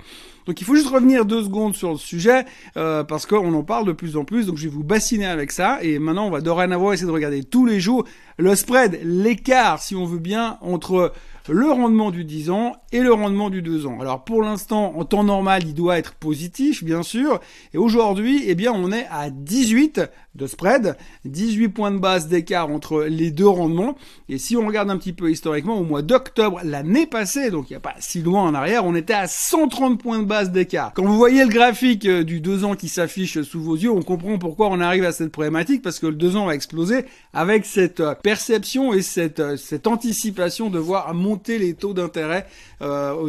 Donc 0.47 0.61
il 0.61 0.65
faut 0.65 0.75
juste 0.75 0.89
revenir 0.89 1.25
deux 1.25 1.43
secondes 1.43 1.75
sur 1.75 1.93
le 1.93 1.97
sujet 1.97 2.45
euh, 2.77 3.03
parce 3.03 3.25
qu'on 3.25 3.55
en 3.55 3.63
parle 3.63 3.87
de 3.87 3.93
plus 3.93 4.17
en 4.17 4.25
plus. 4.25 4.47
Donc 4.47 4.59
je 4.59 4.65
vais 4.65 4.75
vous 4.75 4.85
bassiner 4.85 5.27
avec 5.27 5.51
ça 5.51 5.83
et 5.83 5.99
maintenant 5.99 6.27
on 6.27 6.31
va 6.31 6.43
dorénavant 6.43 6.93
essayer 6.93 7.07
de 7.07 7.13
regarder 7.13 7.45
tous 7.45 7.65
les 7.65 7.81
jours 7.81 8.05
le 8.37 8.55
spread, 8.55 9.01
l'écart 9.03 9.81
si 9.81 9.95
on 9.95 10.07
veut 10.07 10.19
bien 10.19 10.59
entre 10.61 11.13
le 11.49 11.71
rendement 11.71 12.11
du 12.11 12.25
10 12.25 12.51
ans 12.51 12.77
et 12.93 13.01
le 13.01 13.13
rendement 13.13 13.51
du 13.51 13.61
2 13.63 13.87
ans. 13.87 14.01
Alors 14.01 14.25
pour 14.25 14.43
l'instant, 14.43 14.95
en 14.97 15.05
temps 15.05 15.25
normal, 15.25 15.63
il 15.67 15.75
doit 15.75 15.99
être 15.99 16.15
positif, 16.15 16.83
bien 16.83 17.03
sûr. 17.03 17.41
Et 17.75 17.79
aujourd'hui, 17.79 18.45
eh 18.47 18.55
bien, 18.55 18.73
on 18.73 18.93
est 18.93 19.07
à 19.11 19.31
18 19.31 20.01
de 20.35 20.47
spread, 20.49 20.97
18 21.25 21.69
points 21.69 21.91
de 21.93 21.99
base 21.99 22.27
d'écart 22.27 22.71
entre 22.71 23.05
les 23.05 23.31
deux 23.31 23.47
rendements. 23.47 23.97
Et 24.29 24.39
si 24.39 24.57
on 24.57 24.67
regarde 24.67 24.91
un 24.91 24.97
petit 24.97 25.13
peu 25.13 25.31
historiquement, 25.31 25.79
au 25.79 25.85
mois 25.85 26.03
d'octobre 26.03 26.61
l'année 26.65 27.07
passée, 27.07 27.51
donc 27.51 27.71
il 27.71 27.75
n'y 27.75 27.77
a 27.77 27.81
pas 27.81 27.95
si 28.01 28.21
loin 28.21 28.43
en 28.43 28.55
arrière, 28.55 28.85
on 28.85 28.95
était 28.97 29.15
à 29.15 29.29
130 29.29 30.01
points 30.01 30.19
de 30.19 30.25
base 30.25 30.51
d'écart. 30.51 30.93
Quand 30.95 31.05
vous 31.05 31.17
voyez 31.17 31.45
le 31.45 31.51
graphique 31.51 32.07
euh, 32.07 32.25
du 32.25 32.41
2 32.41 32.65
ans 32.65 32.75
qui 32.75 32.89
s'affiche 32.89 33.43
sous 33.43 33.63
vos 33.63 33.77
yeux, 33.77 33.91
on 33.91 34.03
comprend 34.03 34.39
pourquoi 34.39 34.69
on 34.71 34.81
arrive 34.81 35.05
à 35.05 35.13
cette 35.13 35.31
problématique, 35.31 35.83
parce 35.83 36.01
que 36.01 36.07
le 36.07 36.15
2 36.15 36.37
ans 36.37 36.47
va 36.47 36.55
exploser 36.55 37.05
avec 37.33 37.65
cette 37.65 38.01
euh, 38.01 38.15
perception 38.15 38.93
et 38.93 39.03
cette, 39.03 39.39
euh, 39.39 39.57
cette 39.57 39.87
anticipation 39.87 40.69
de 40.69 40.79
voir 40.81 41.15
monter 41.15 41.59
les 41.59 41.75
taux 41.75 41.95
d'intérêt 41.95 42.47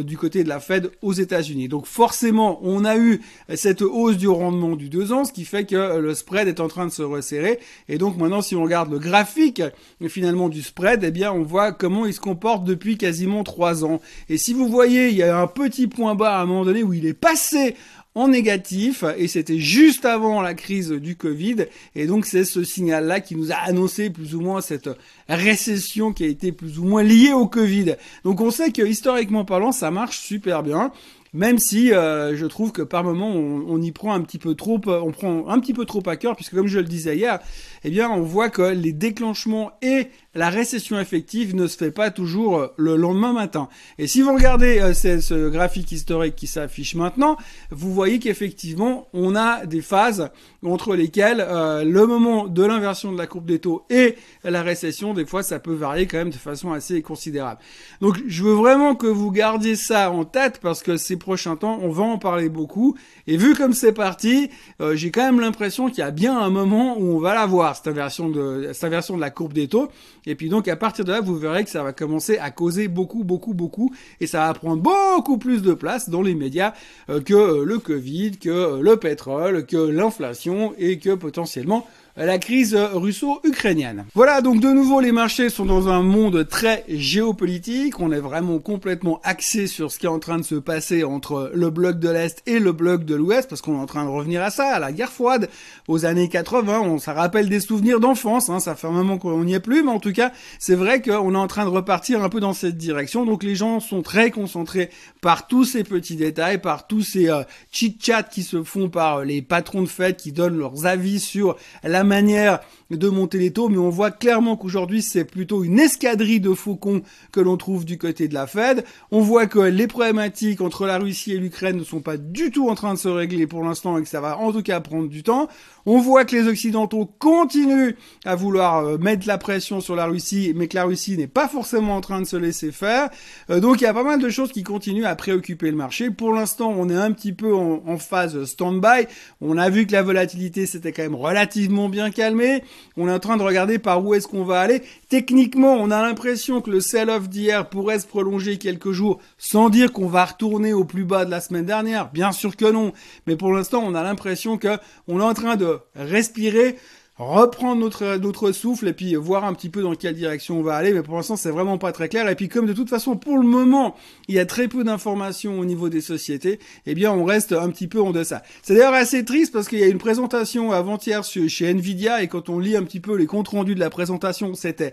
du 0.04 0.18
côté 0.18 0.44
de 0.44 0.50
la 0.50 0.60
Fed 0.60 0.90
aux 1.00 1.14
États-Unis. 1.14 1.68
Donc 1.68 1.86
forcément, 1.86 2.58
on 2.62 2.84
a 2.84 2.98
eu 2.98 3.22
cette 3.54 3.80
hausse 3.80 4.18
du 4.18 4.28
rendement 4.28 4.76
du 4.76 4.90
2 4.90 5.12
ans, 5.12 5.24
ce 5.24 5.32
qui 5.32 5.46
fait 5.46 5.64
que 5.64 5.98
le 5.98 6.14
spread 6.14 6.46
est 6.46 6.60
en 6.60 6.68
train 6.68 6.84
de 6.84 6.92
se 6.96 7.02
resserrer. 7.02 7.58
Et 7.88 7.98
donc 7.98 8.16
maintenant, 8.16 8.42
si 8.42 8.56
on 8.56 8.62
regarde 8.62 8.90
le 8.90 8.98
graphique 8.98 9.62
finalement 10.08 10.48
du 10.48 10.62
spread, 10.62 11.04
eh 11.04 11.10
bien 11.10 11.32
on 11.32 11.42
voit 11.42 11.72
comment 11.72 12.06
il 12.06 12.14
se 12.14 12.20
comporte 12.20 12.64
depuis 12.64 12.96
quasiment 12.96 13.44
trois 13.44 13.84
ans. 13.84 14.00
Et 14.28 14.38
si 14.38 14.52
vous 14.52 14.68
voyez, 14.68 15.08
il 15.08 15.16
y 15.16 15.22
a 15.22 15.38
un 15.38 15.46
petit 15.46 15.86
point 15.86 16.14
bas 16.14 16.38
à 16.38 16.42
un 16.42 16.46
moment 16.46 16.64
donné 16.64 16.82
où 16.82 16.92
il 16.92 17.06
est 17.06 17.14
passé 17.14 17.74
en 18.16 18.28
négatif 18.28 19.04
et 19.18 19.28
c'était 19.28 19.58
juste 19.58 20.06
avant 20.06 20.40
la 20.40 20.54
crise 20.54 20.90
du 20.90 21.16
Covid 21.16 21.66
et 21.94 22.06
donc 22.06 22.24
c'est 22.24 22.46
ce 22.46 22.64
signal 22.64 23.06
là 23.06 23.20
qui 23.20 23.36
nous 23.36 23.52
a 23.52 23.56
annoncé 23.56 24.08
plus 24.08 24.34
ou 24.34 24.40
moins 24.40 24.62
cette 24.62 24.88
récession 25.28 26.14
qui 26.14 26.24
a 26.24 26.26
été 26.26 26.50
plus 26.50 26.78
ou 26.78 26.84
moins 26.84 27.02
liée 27.02 27.34
au 27.34 27.46
Covid. 27.46 27.96
Donc 28.24 28.40
on 28.40 28.50
sait 28.50 28.72
que 28.72 28.80
historiquement 28.80 29.44
parlant 29.44 29.70
ça 29.70 29.90
marche 29.90 30.18
super 30.20 30.62
bien 30.62 30.92
même 31.36 31.58
si 31.58 31.92
euh, 31.92 32.34
je 32.34 32.46
trouve 32.46 32.72
que 32.72 32.80
par 32.80 33.04
moment 33.04 33.28
on, 33.28 33.80
y 33.80 33.92
prend 33.92 34.14
un 34.14 34.22
petit 34.22 34.38
peu 34.38 34.54
trop, 34.54 34.80
on 34.86 35.12
prend 35.12 35.48
un 35.48 35.60
petit 35.60 35.74
peu 35.74 35.84
trop 35.84 36.02
à 36.06 36.16
cœur, 36.16 36.34
puisque 36.34 36.54
comme 36.54 36.66
je 36.66 36.78
le 36.78 36.86
disais 36.86 37.14
hier, 37.14 37.40
eh 37.86 37.90
bien 37.90 38.10
on 38.10 38.22
voit 38.22 38.50
que 38.50 38.62
les 38.62 38.92
déclenchements 38.92 39.72
et 39.80 40.08
la 40.34 40.50
récession 40.50 41.00
effective 41.00 41.54
ne 41.54 41.66
se 41.66 41.76
fait 41.76 41.90
pas 41.90 42.10
toujours 42.10 42.58
euh, 42.58 42.66
le 42.76 42.96
lendemain 42.96 43.32
matin. 43.32 43.68
Et 43.98 44.06
si 44.06 44.20
vous 44.20 44.34
regardez 44.34 44.80
euh, 44.80 44.92
ce, 44.92 45.48
graphique 45.48 45.92
historique 45.92 46.36
qui 46.36 46.46
s'affiche 46.46 46.94
maintenant, 46.94 47.36
vous 47.70 47.92
voyez 47.94 48.18
qu'effectivement 48.18 49.08
on 49.12 49.34
a 49.34 49.64
des 49.66 49.82
phases 49.82 50.30
entre 50.64 50.96
lesquelles 50.96 51.46
le 51.84 52.06
moment 52.06 52.48
de 52.48 52.64
l'inversion 52.64 53.12
de 53.12 53.18
la 53.18 53.28
courbe 53.28 53.46
des 53.46 53.60
taux 53.60 53.84
et 53.88 54.16
la 54.42 54.62
récession, 54.62 55.14
des 55.14 55.24
fois 55.24 55.44
ça 55.44 55.60
peut 55.60 55.74
varier 55.74 56.06
quand 56.06 56.18
même 56.18 56.30
de 56.30 56.34
façon 56.34 56.72
assez 56.72 57.02
considérable. 57.02 57.60
Donc 58.00 58.20
je 58.26 58.42
veux 58.42 58.54
vraiment 58.54 58.96
que 58.96 59.06
vous 59.06 59.30
gardiez 59.30 59.76
ça 59.76 60.10
en 60.10 60.24
tête 60.24 60.58
parce 60.60 60.82
que 60.82 60.96
c'est 60.96 61.16
prochains 61.16 61.56
temps, 61.56 61.78
on 61.82 61.90
va 61.90 62.04
en 62.04 62.18
parler 62.18 62.48
beaucoup. 62.48 62.96
Et 63.26 63.36
vu 63.36 63.54
comme 63.54 63.72
c'est 63.72 63.92
parti, 63.92 64.50
euh, 64.80 64.96
j'ai 64.96 65.10
quand 65.10 65.24
même 65.24 65.40
l'impression 65.40 65.88
qu'il 65.88 65.98
y 65.98 66.02
a 66.02 66.10
bien 66.10 66.38
un 66.38 66.50
moment 66.50 66.96
où 66.98 67.16
on 67.16 67.18
va 67.18 67.34
la 67.34 67.46
voir, 67.46 67.75
cette 67.76 67.88
inversion 67.88 68.28
de, 68.28 68.70
cette 68.72 68.84
inversion 68.84 69.16
de 69.16 69.20
la 69.20 69.30
courbe 69.30 69.52
des 69.52 69.68
taux. 69.68 69.88
Et 70.26 70.34
puis 70.34 70.48
donc 70.48 70.68
à 70.68 70.76
partir 70.76 71.04
de 71.04 71.12
là, 71.12 71.20
vous 71.20 71.36
verrez 71.36 71.64
que 71.64 71.70
ça 71.70 71.82
va 71.82 71.92
commencer 71.92 72.38
à 72.38 72.50
causer 72.50 72.88
beaucoup, 72.88 73.24
beaucoup, 73.24 73.54
beaucoup. 73.54 73.94
Et 74.20 74.26
ça 74.26 74.46
va 74.46 74.54
prendre 74.54 74.82
beaucoup 74.82 75.38
plus 75.38 75.62
de 75.62 75.74
place 75.74 76.08
dans 76.08 76.22
les 76.22 76.34
médias 76.34 76.74
euh, 77.10 77.20
que 77.20 77.34
euh, 77.34 77.64
le 77.64 77.78
Covid, 77.78 78.32
que 78.38 78.80
le 78.80 78.96
pétrole, 78.96 79.66
que 79.66 79.76
l'inflation 79.76 80.74
et 80.78 80.98
que 80.98 81.14
potentiellement 81.14 81.86
la 82.16 82.38
crise 82.38 82.74
russo-ukrainienne. 82.74 84.06
Voilà, 84.14 84.40
donc 84.40 84.60
de 84.60 84.68
nouveau, 84.68 85.00
les 85.00 85.12
marchés 85.12 85.50
sont 85.50 85.66
dans 85.66 85.88
un 85.88 86.02
monde 86.02 86.48
très 86.48 86.84
géopolitique. 86.88 88.00
On 88.00 88.10
est 88.10 88.20
vraiment 88.20 88.58
complètement 88.58 89.20
axé 89.22 89.66
sur 89.66 89.92
ce 89.92 89.98
qui 89.98 90.06
est 90.06 90.10
en 90.10 90.18
train 90.18 90.38
de 90.38 90.44
se 90.44 90.54
passer 90.54 91.04
entre 91.04 91.50
le 91.54 91.70
bloc 91.70 91.98
de 91.98 92.08
l'Est 92.08 92.42
et 92.46 92.58
le 92.58 92.72
bloc 92.72 93.04
de 93.04 93.14
l'Ouest, 93.14 93.48
parce 93.48 93.60
qu'on 93.60 93.76
est 93.76 93.82
en 93.82 93.86
train 93.86 94.04
de 94.04 94.10
revenir 94.10 94.42
à 94.42 94.50
ça, 94.50 94.74
à 94.74 94.78
la 94.78 94.92
guerre 94.92 95.12
froide, 95.12 95.50
aux 95.88 96.06
années 96.06 96.28
80. 96.28 96.80
On, 96.80 96.98
ça 96.98 97.12
rappelle 97.12 97.48
des 97.48 97.60
souvenirs 97.60 98.00
d'enfance, 98.00 98.48
hein, 98.48 98.60
ça 98.60 98.74
fait 98.74 98.86
un 98.86 98.92
moment 98.92 99.18
qu'on 99.18 99.44
n'y 99.44 99.54
est 99.54 99.60
plus, 99.60 99.82
mais 99.82 99.90
en 99.90 100.00
tout 100.00 100.12
cas, 100.12 100.32
c'est 100.58 100.74
vrai 100.74 101.02
qu'on 101.02 101.34
est 101.34 101.38
en 101.38 101.46
train 101.46 101.64
de 101.64 101.70
repartir 101.70 102.22
un 102.22 102.28
peu 102.30 102.40
dans 102.40 102.54
cette 102.54 102.78
direction. 102.78 103.26
Donc 103.26 103.42
les 103.42 103.54
gens 103.54 103.80
sont 103.80 104.00
très 104.02 104.30
concentrés 104.30 104.90
par 105.20 105.46
tous 105.46 105.64
ces 105.64 105.84
petits 105.84 106.16
détails, 106.16 106.58
par 106.58 106.86
tous 106.86 107.02
ces 107.02 107.28
euh, 107.28 107.42
chit-chats 107.72 108.22
qui 108.22 108.42
se 108.42 108.62
font 108.62 108.88
par 108.88 109.24
les 109.24 109.42
patrons 109.42 109.82
de 109.82 109.88
fête 109.88 110.16
qui 110.16 110.32
donnent 110.32 110.58
leurs 110.58 110.86
avis 110.86 111.20
sur 111.20 111.56
la 111.82 112.04
manière 112.06 112.60
de 112.90 113.08
monter 113.08 113.38
les 113.38 113.52
taux, 113.52 113.68
mais 113.68 113.78
on 113.78 113.90
voit 113.90 114.12
clairement 114.12 114.56
qu'aujourd'hui 114.56 115.02
c'est 115.02 115.24
plutôt 115.24 115.64
une 115.64 115.78
escadrille 115.78 116.40
de 116.40 116.54
faucons 116.54 117.02
que 117.32 117.40
l'on 117.40 117.56
trouve 117.56 117.84
du 117.84 117.98
côté 117.98 118.28
de 118.28 118.34
la 118.34 118.46
Fed. 118.46 118.84
On 119.10 119.20
voit 119.20 119.46
que 119.46 119.58
les 119.58 119.88
problématiques 119.88 120.60
entre 120.60 120.86
la 120.86 120.98
Russie 120.98 121.32
et 121.32 121.38
l'Ukraine 121.38 121.76
ne 121.76 121.84
sont 121.84 122.00
pas 122.00 122.16
du 122.16 122.50
tout 122.50 122.68
en 122.68 122.74
train 122.74 122.94
de 122.94 122.98
se 122.98 123.08
régler 123.08 123.46
pour 123.46 123.64
l'instant 123.64 123.98
et 123.98 124.02
que 124.02 124.08
ça 124.08 124.20
va 124.20 124.38
en 124.38 124.52
tout 124.52 124.62
cas 124.62 124.80
prendre 124.80 125.08
du 125.08 125.22
temps. 125.22 125.48
On 125.88 126.00
voit 126.00 126.24
que 126.24 126.34
les 126.34 126.48
Occidentaux 126.48 127.08
continuent 127.18 127.94
à 128.24 128.34
vouloir 128.34 128.84
euh, 128.84 128.98
mettre 128.98 129.26
la 129.28 129.38
pression 129.38 129.80
sur 129.80 129.94
la 129.94 130.06
Russie, 130.06 130.52
mais 130.56 130.66
que 130.66 130.74
la 130.74 130.84
Russie 130.84 131.16
n'est 131.16 131.28
pas 131.28 131.48
forcément 131.48 131.96
en 131.96 132.00
train 132.00 132.20
de 132.20 132.26
se 132.26 132.36
laisser 132.36 132.72
faire. 132.72 133.08
Euh, 133.50 133.60
donc 133.60 133.80
il 133.80 133.84
y 133.84 133.86
a 133.86 133.94
pas 133.94 134.02
mal 134.02 134.20
de 134.20 134.28
choses 134.28 134.50
qui 134.50 134.64
continuent 134.64 135.04
à 135.04 135.14
préoccuper 135.14 135.70
le 135.70 135.76
marché. 135.76 136.10
Pour 136.10 136.32
l'instant, 136.32 136.74
on 136.76 136.88
est 136.88 136.96
un 136.96 137.12
petit 137.12 137.32
peu 137.32 137.54
en, 137.54 137.98
phase 137.98 138.44
stand-by. 138.44 139.06
On 139.40 139.56
a 139.56 139.70
vu 139.70 139.86
que 139.86 139.92
la 139.92 140.02
volatilité 140.02 140.66
s'était 140.66 140.92
quand 140.92 141.02
même 141.02 141.14
relativement 141.14 141.88
bien 141.88 141.95
calmée. 142.10 142.62
On 142.96 143.08
est 143.08 143.12
en 143.12 143.18
train 143.18 143.36
de 143.36 143.42
regarder 143.42 143.78
par 143.78 144.04
où 144.04 144.14
est-ce 144.14 144.28
qu'on 144.28 144.44
va 144.44 144.60
aller. 144.60 144.82
Techniquement, 145.08 145.74
on 145.74 145.90
a 145.90 146.02
l'impression 146.02 146.60
que 146.60 146.70
le 146.70 146.80
sell-off 146.80 147.28
d'hier 147.28 147.68
pourrait 147.68 147.98
se 147.98 148.06
prolonger 148.06 148.58
quelques 148.58 148.92
jours 148.92 149.20
sans 149.38 149.68
dire 149.68 149.92
qu'on 149.92 150.08
va 150.08 150.24
retourner 150.24 150.72
au 150.72 150.84
plus 150.84 151.04
bas 151.04 151.24
de 151.24 151.30
la 151.30 151.40
semaine 151.40 151.66
dernière. 151.66 152.10
Bien 152.12 152.32
sûr 152.32 152.56
que 152.56 152.70
non. 152.70 152.92
Mais 153.26 153.36
pour 153.36 153.52
l'instant, 153.52 153.82
on 153.84 153.94
a 153.94 154.02
l'impression 154.02 154.58
que 154.58 154.78
on 155.08 155.20
est 155.20 155.24
en 155.24 155.34
train 155.34 155.56
de 155.56 155.78
respirer 155.94 156.76
reprendre 157.18 157.80
notre 157.80 158.16
notre 158.16 158.52
souffle 158.52 158.88
et 158.88 158.92
puis 158.92 159.14
voir 159.14 159.44
un 159.44 159.54
petit 159.54 159.70
peu 159.70 159.82
dans 159.82 159.94
quelle 159.94 160.14
direction 160.14 160.58
on 160.58 160.62
va 160.62 160.76
aller. 160.76 160.92
Mais 160.92 161.02
pour 161.02 161.16
l'instant 161.16 161.36
c'est 161.36 161.50
vraiment 161.50 161.78
pas 161.78 161.92
très 161.92 162.08
clair. 162.08 162.28
Et 162.28 162.34
puis 162.34 162.48
comme 162.48 162.66
de 162.66 162.72
toute 162.72 162.90
façon 162.90 163.16
pour 163.16 163.38
le 163.38 163.46
moment 163.46 163.96
il 164.28 164.34
y 164.34 164.38
a 164.38 164.46
très 164.46 164.68
peu 164.68 164.84
d'informations 164.84 165.58
au 165.58 165.64
niveau 165.64 165.88
des 165.88 166.00
sociétés 166.00 166.58
eh 166.84 166.94
bien 166.94 167.12
on 167.12 167.24
reste 167.24 167.52
un 167.52 167.70
petit 167.70 167.88
peu 167.88 168.00
en 168.00 168.10
deçà. 168.10 168.42
C'est 168.62 168.74
d'ailleurs 168.74 168.94
assez 168.94 169.24
triste 169.24 169.52
parce 169.52 169.68
qu'il 169.68 169.78
y 169.78 169.84
a 169.84 169.88
une 169.88 169.98
présentation 169.98 170.72
avant-hier 170.72 171.24
chez 171.24 171.70
Nvidia 171.70 172.22
et 172.22 172.28
quand 172.28 172.48
on 172.48 172.58
lit 172.58 172.76
un 172.76 172.84
petit 172.84 173.00
peu 173.00 173.16
les 173.16 173.26
comptes 173.26 173.48
rendus 173.48 173.74
de 173.74 173.80
la 173.80 173.90
présentation 173.90 174.54
c'était 174.54 174.92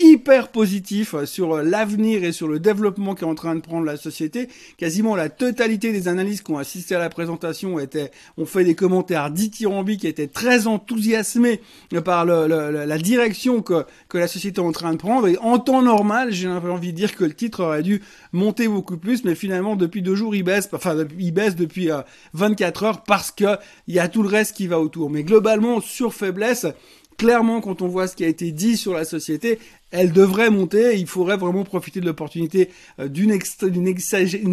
hyper 0.00 0.48
positif 0.48 1.14
sur 1.24 1.62
l'avenir 1.62 2.24
et 2.24 2.32
sur 2.32 2.48
le 2.48 2.58
développement 2.58 3.14
qui 3.14 3.22
est 3.22 3.28
en 3.28 3.34
train 3.34 3.54
de 3.54 3.60
prendre 3.60 3.86
la 3.86 3.96
société. 3.96 4.48
Quasiment 4.76 5.14
la 5.14 5.28
totalité 5.28 5.92
des 5.92 6.08
analystes 6.08 6.44
qui 6.44 6.50
ont 6.50 6.58
assisté 6.58 6.96
à 6.96 6.98
la 6.98 7.08
présentation 7.08 7.78
étaient, 7.78 8.10
ont 8.36 8.44
fait 8.44 8.64
des 8.64 8.74
commentaires 8.74 9.30
dithyrambiques 9.30 10.00
qui 10.00 10.08
étaient 10.08 10.26
très 10.26 10.66
enthousiasmés 10.66 11.60
par 12.04 12.24
le, 12.24 12.46
la 12.86 12.98
direction 12.98 13.62
que, 13.62 13.84
que 14.08 14.18
la 14.18 14.26
société 14.26 14.60
est 14.60 14.64
en 14.64 14.72
train 14.72 14.92
de 14.92 14.98
prendre. 14.98 15.28
Et 15.28 15.38
en 15.38 15.58
temps 15.58 15.82
normal, 15.82 16.32
j'ai 16.32 16.48
envie 16.48 16.92
de 16.92 16.96
dire 16.96 17.14
que 17.14 17.24
le 17.24 17.34
titre 17.34 17.62
aurait 17.62 17.82
dû 17.82 18.02
monter 18.32 18.66
beaucoup 18.66 18.96
plus, 18.96 19.24
mais 19.24 19.36
finalement 19.36 19.76
depuis 19.76 20.02
deux 20.02 20.16
jours 20.16 20.34
il 20.34 20.42
baisse, 20.42 20.68
enfin 20.72 20.96
il 21.18 21.32
baisse 21.32 21.54
depuis 21.54 21.88
24 22.32 22.82
euh, 22.82 22.86
heures 22.86 23.04
parce 23.04 23.30
que 23.30 23.56
il 23.86 23.94
y 23.94 24.00
a 24.00 24.08
tout 24.08 24.22
le 24.22 24.28
reste 24.28 24.56
qui 24.56 24.66
va 24.66 24.80
autour. 24.80 25.08
Mais 25.08 25.22
globalement, 25.22 25.80
sur 25.80 26.12
faiblesse, 26.14 26.66
clairement, 27.16 27.60
quand 27.60 27.82
on 27.82 27.88
voit 27.88 28.08
ce 28.08 28.16
qui 28.16 28.24
a 28.24 28.28
été 28.28 28.52
dit 28.52 28.76
sur 28.76 28.94
la 28.94 29.04
société, 29.04 29.58
elle 29.94 30.12
devrait 30.12 30.50
monter. 30.50 30.98
Il 30.98 31.06
faudrait 31.06 31.36
vraiment 31.36 31.62
profiter 31.64 32.00
de 32.00 32.06
l'opportunité 32.06 32.70
euh, 32.98 33.08
d'une 33.08 33.30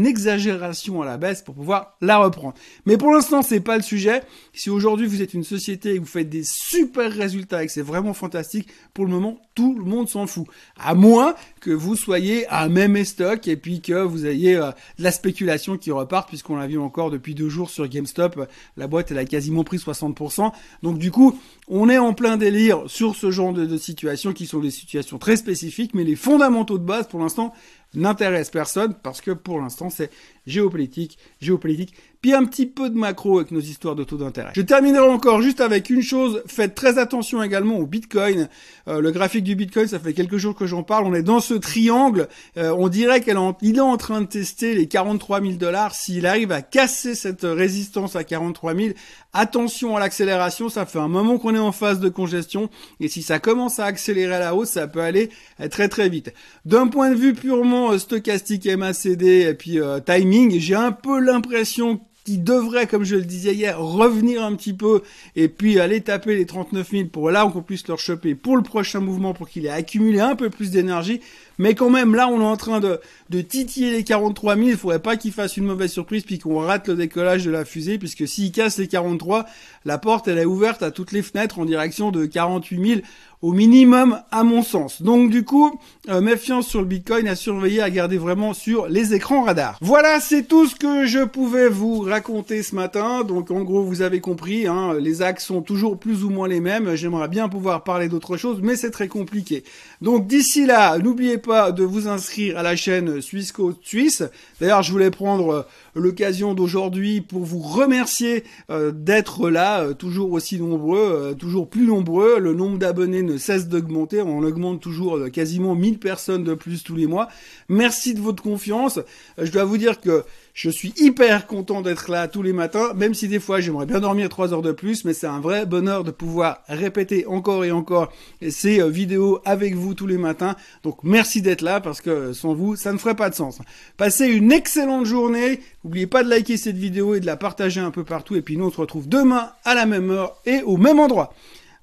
exagération 0.06 1.02
à 1.02 1.06
la 1.06 1.18
baisse 1.18 1.42
pour 1.42 1.56
pouvoir 1.56 1.98
la 2.02 2.18
reprendre. 2.20 2.54
Mais 2.86 2.98
pour 2.98 3.12
l'instant, 3.12 3.42
c'est 3.42 3.60
pas 3.60 3.76
le 3.76 3.84
sujet. 3.84 4.22
Si 4.54 4.70
aujourd'hui 4.70 5.08
vous 5.08 5.22
êtes 5.22 5.34
une 5.34 5.44
société 5.44 5.96
et 5.96 6.00
vous 6.00 6.06
faites 6.06 6.30
des 6.30 6.44
super 6.44 7.12
résultats 7.12 7.64
et 7.64 7.66
que 7.66 7.72
c'est 7.72 7.82
vraiment 7.82 8.14
fantastique, 8.14 8.70
pour 8.94 9.06
le 9.06 9.12
moment, 9.12 9.40
tout 9.56 9.76
le 9.78 9.84
monde 9.84 10.08
s'en 10.08 10.28
fout. 10.28 10.46
À 10.80 10.94
moins 10.94 11.36
que 11.60 11.72
vous 11.72 11.96
soyez 11.96 12.46
à 12.48 12.70
même 12.70 13.04
stock 13.04 13.48
et 13.48 13.56
puis 13.56 13.82
que 13.82 14.04
vous 14.04 14.28
ayez 14.28 14.58
euh, 14.58 14.72
de 15.00 15.04
la 15.04 15.12
spéculation 15.12 15.78
qui 15.78 15.92
repart, 15.92 16.28
puisqu'on 16.28 16.58
l'a 16.58 16.68
vu 16.68 16.78
encore 16.78 17.10
depuis 17.10 17.34
deux 17.34 17.50
jours 17.50 17.70
sur 17.70 17.88
GameStop. 17.88 18.48
La 18.78 18.88
boîte, 18.88 19.12
elle 19.12 19.18
a 19.18 19.26
quasiment 19.26 19.64
pris 19.64 19.78
60%. 19.78 20.52
Donc 20.84 21.00
du 21.00 21.10
coup, 21.10 21.40
on 21.68 21.90
est 21.90 21.98
en 21.98 22.14
plein 22.14 22.38
délire 22.38 22.52
délire 22.52 22.84
sur 22.88 23.16
ce 23.16 23.32
genre 23.32 23.54
de, 23.54 23.66
de 23.66 23.78
situations 23.78 24.34
qui 24.34 24.46
sont 24.46 24.60
des 24.60 24.72
situations 24.72 25.18
très 25.18 25.31
spécifiques, 25.36 25.94
mais 25.94 26.04
les 26.04 26.16
fondamentaux 26.16 26.78
de 26.78 26.84
base, 26.84 27.08
pour 27.08 27.20
l'instant, 27.20 27.54
n'intéresse 27.94 28.50
personne 28.50 28.96
parce 29.02 29.22
que 29.22 29.32
pour 29.32 29.60
l'instant 29.60 29.90
c'est 29.90 30.10
géopolitique, 30.48 31.18
géopolitique, 31.40 31.94
puis 32.22 32.34
un 32.34 32.46
petit 32.46 32.66
peu 32.66 32.90
de 32.90 32.96
macro 32.96 33.40
avec 33.40 33.52
nos 33.52 33.60
histoires 33.60 33.96
de 33.96 34.04
taux 34.04 34.18
d'intérêt. 34.18 34.52
Je 34.56 34.62
terminerai 34.62 35.08
encore 35.08 35.42
juste 35.42 35.60
avec 35.60 35.90
une 35.90 36.02
chose, 36.02 36.42
faites 36.46 36.76
très 36.76 36.98
attention 36.98 37.42
également 37.42 37.78
au 37.78 37.86
Bitcoin. 37.86 38.48
Euh, 38.88 39.02
le 39.02 39.12
graphique 39.12 39.44
du 39.44 39.56
Bitcoin, 39.56 39.88
ça 39.88 40.00
fait 40.00 40.14
quelques 40.14 40.38
jours 40.38 40.56
que 40.56 40.66
j'en 40.66 40.84
parle, 40.84 41.06
on 41.06 41.14
est 41.14 41.24
dans 41.24 41.40
ce 41.40 41.54
triangle, 41.56 42.28
euh, 42.58 42.76
on 42.78 42.90
dirait 42.90 43.22
qu'il 43.22 43.36
est 43.36 43.80
en 43.80 43.98
train 43.98 44.22
de 44.22 44.28
tester 44.28 44.76
les 44.76 44.88
43 44.88 45.42
000 45.42 45.54
dollars, 45.54 45.96
s'il 45.96 46.26
arrive 46.26 46.52
à 46.52 46.62
casser 46.62 47.16
cette 47.16 47.44
résistance 47.44 48.16
à 48.16 48.24
43 48.24 48.76
000, 48.76 48.90
attention 49.34 49.96
à 49.96 50.00
l'accélération, 50.00 50.70
ça 50.70 50.86
fait 50.86 51.00
un 51.00 51.08
moment 51.08 51.38
qu'on 51.38 51.56
est 51.56 51.60
en 51.60 51.72
phase 51.72 52.00
de 52.00 52.10
congestion, 52.10 52.70
et 53.00 53.08
si 53.08 53.24
ça 53.24 53.40
commence 53.40 53.80
à 53.80 53.86
accélérer 53.86 54.36
à 54.36 54.40
la 54.40 54.56
hausse, 54.56 54.70
ça 54.70 54.88
peut 54.88 55.02
aller 55.02 55.30
très 55.70 55.88
très 55.88 56.10
vite. 56.10 56.34
D'un 56.66 56.88
point 56.88 57.10
de 57.12 57.16
vue 57.16 57.34
purement 57.34 57.81
euh, 57.90 57.98
stochastique 57.98 58.68
MACD 58.68 59.48
et 59.50 59.54
puis 59.56 59.80
euh, 59.80 60.00
timing, 60.00 60.60
j'ai 60.60 60.76
un 60.76 60.92
peu 60.92 61.20
l'impression 61.20 62.00
qu'il 62.24 62.44
devrait, 62.44 62.86
comme 62.86 63.04
je 63.04 63.16
le 63.16 63.24
disais 63.24 63.54
hier, 63.54 63.80
revenir 63.80 64.44
un 64.44 64.56
petit 64.56 64.74
peu 64.74 65.02
et 65.36 65.48
puis 65.48 65.80
aller 65.80 66.02
taper 66.02 66.36
les 66.36 66.46
39 66.46 66.92
000 66.92 67.06
pour 67.08 67.32
là 67.32 67.50
qu'on 67.52 67.64
puisse 67.64 67.88
leur 67.88 67.98
choper 67.98 68.36
pour 68.36 68.58
le 68.58 68.64
prochain 68.64 69.00
mouvement 69.00 69.34
pour 69.34 69.50
qu'il 69.50 69.66
ait 69.66 69.70
accumulé 69.70 70.20
un 70.20 70.36
peu 70.36 70.50
plus 70.50 70.70
d'énergie. 70.70 71.22
Mais 71.58 71.76
quand 71.76 71.90
même, 71.90 72.16
là, 72.16 72.28
on 72.28 72.42
est 72.42 72.46
en 72.46 72.58
train 72.58 72.80
de, 72.80 73.00
de 73.30 73.42
titiller 73.42 73.92
les 73.92 74.04
43 74.04 74.56
000. 74.56 74.68
Il 74.70 74.78
faudrait 74.78 75.00
pas 75.00 75.18
qu'il 75.18 75.32
fasse 75.32 75.58
une 75.58 75.66
mauvaise 75.66 75.92
surprise 75.92 76.24
puis 76.24 76.40
qu'on 76.40 76.60
rate 76.60 76.88
le 76.90 76.96
décollage 76.96 77.46
de 77.46 77.52
la 77.52 77.66
fusée 77.66 77.98
puisque 77.98 78.28
s'il 78.28 78.52
casse 78.52 78.78
les 78.78 78.88
43, 78.88 79.46
la 79.86 79.98
porte, 79.98 80.28
elle 80.28 80.38
est 80.38 80.46
ouverte 80.46 80.84
à 80.84 80.92
toutes 80.92 81.12
les 81.12 81.22
fenêtres 81.22 81.60
en 81.60 81.66
direction 81.66 82.12
de 82.12 82.26
48 82.26 82.88
000 82.88 83.02
au 83.42 83.54
minimum 83.54 84.22
à 84.32 84.44
mon 84.44 84.62
sens. 84.62 85.02
Donc 85.02 85.32
du 85.32 85.44
coup, 85.44 85.80
euh, 86.10 86.22
méfiance 86.22 86.68
sur 86.68 86.80
le 86.80 86.86
Bitcoin 86.86 87.28
à 87.28 87.36
surveiller, 87.36 87.82
à 87.82 87.90
garder 87.90 88.18
vraiment 88.18 88.54
sur 88.54 88.88
les 88.88 89.14
écrans 89.14 89.44
radars. 89.44 89.78
Voilà, 89.82 90.20
c'est 90.20 90.44
tout 90.44 90.68
ce 90.68 90.76
que 90.76 91.06
je 91.06 91.24
pouvais 91.24 91.68
vous 91.68 92.02
raconter 92.02 92.62
ce 92.62 92.76
matin. 92.76 93.24
Donc 93.24 93.50
en 93.50 93.62
gros, 93.64 93.84
vous 93.84 94.02
avez 94.02 94.20
compris, 94.20 94.68
hein, 94.68 94.94
les 95.00 95.22
axes 95.22 95.46
sont 95.46 95.62
toujours 95.62 96.00
plus 96.00 96.24
ou 96.24 96.30
moins 96.30 96.48
les 96.48 96.60
mêmes. 96.60 96.96
J'aimerais 96.96 97.28
bien 97.28 97.50
pouvoir 97.50 97.84
parler 97.84 98.10
d'autre 98.10 98.38
chose, 98.38 98.60
mais 98.62 98.76
c'est 98.76 98.92
très 98.92 99.08
compliqué. 99.08 99.64
Donc 100.02 100.28
d'ici 100.28 100.66
là, 100.66 100.98
n'oubliez 101.00 101.40
pas 101.42 101.72
de 101.72 101.84
vous 101.84 102.08
inscrire 102.08 102.58
à 102.58 102.64
la 102.64 102.76
chaîne 102.76 103.22
Suisse 103.22 103.54
Suisse. 103.82 104.24
D'ailleurs, 104.60 104.84
je 104.84 104.92
voulais 104.92 105.12
prendre 105.12 105.50
euh, 105.50 105.62
l'occasion 105.96 106.54
d'aujourd'hui 106.54 107.22
pour 107.22 107.44
vous 107.44 107.60
remercier 107.60 108.44
euh, 108.70 108.92
d'être 108.92 109.50
là, 109.50 109.94
toujours 109.94 110.32
aussi 110.32 110.60
nombreux, 110.60 111.36
toujours 111.38 111.70
plus 111.70 111.86
nombreux. 111.86 112.40
Le 112.40 112.54
nombre 112.54 112.78
d'abonnés 112.78 113.24
ne 113.24 113.38
cesse 113.38 113.68
d'augmenter. 113.68 114.22
On 114.22 114.44
augmente 114.44 114.82
toujours 114.82 115.30
quasiment 115.32 115.76
1000 115.76 116.00
personnes 116.00 116.44
de 116.44 116.54
plus 116.54 116.84
tous 116.84 116.96
les 116.96 117.08
mois. 117.08 117.28
Merci 117.70 118.14
de 118.14 118.20
votre 118.20 118.44
confiance. 118.44 118.98
Euh, 118.98 119.46
je 119.46 119.52
dois 119.52 119.64
vous 119.64 119.78
dire 119.78 120.00
que 120.00 120.24
je 120.54 120.70
suis 120.70 120.94
hyper 120.98 121.48
content 121.48 121.82
d'être 121.82 122.10
là 122.12 122.28
tous 122.28 122.42
les 122.42 122.54
matins, 122.54 122.94
même 122.96 123.14
si 123.14 123.28
des 123.28 123.40
fois 123.40 123.62
j'aimerais 123.62 123.86
bien 123.86 124.00
dormir 124.00 124.30
trois 124.30 124.54
heures 124.54 124.62
de 124.62 124.72
plus, 124.72 125.06
mais 125.06 125.14
c'est 125.14 125.28
un 125.28 125.40
vrai 125.40 125.66
bonheur 125.66 126.04
de 126.04 126.12
pouvoir 126.12 126.62
répéter 126.68 127.26
encore 127.26 127.64
et 127.64 127.72
encore 127.72 128.12
ces 128.50 128.82
euh, 128.82 128.88
vidéos 128.88 129.40
avec 129.46 129.76
vous 129.76 129.94
tous 129.94 130.08
les 130.08 130.18
matins. 130.18 130.56
Donc 130.84 131.04
merci 131.04 131.42
d'être 131.42 131.62
là 131.62 131.80
parce 131.80 132.02
que 132.02 132.34
sans 132.34 132.54
vous, 132.54 132.76
ça 132.76 132.92
ne 132.92 132.98
ferait 132.98 133.16
pas 133.16 133.30
de 133.30 133.36
sens. 133.36 133.60
Passez 133.98 134.28
une 134.28 134.52
excellente 134.52 135.06
journée. 135.06 135.62
N'oubliez 135.84 136.08
pas 136.08 136.24
de 136.24 136.30
liker 136.30 136.58
cette 136.58 136.78
vidéo 136.78 137.16
et 137.16 137.20
de 137.20 137.26
la 137.26 137.38
partager 137.38 137.80
un 137.80 137.92
peu 137.92 138.04
partout. 138.04 138.36
Et 138.36 138.42
puis 138.42 138.58
nous, 138.58 138.66
on 138.66 138.72
se 138.72 138.82
retrouve 138.82 139.08
demain 139.08 139.52
à 139.64 139.74
la 139.74 139.86
même 139.86 140.12
heure 140.12 140.38
et 140.46 140.62
au 140.64 140.78
même 140.78 141.00
endroit. 141.00 141.34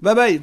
Bye 0.01 0.15
bye 0.15 0.37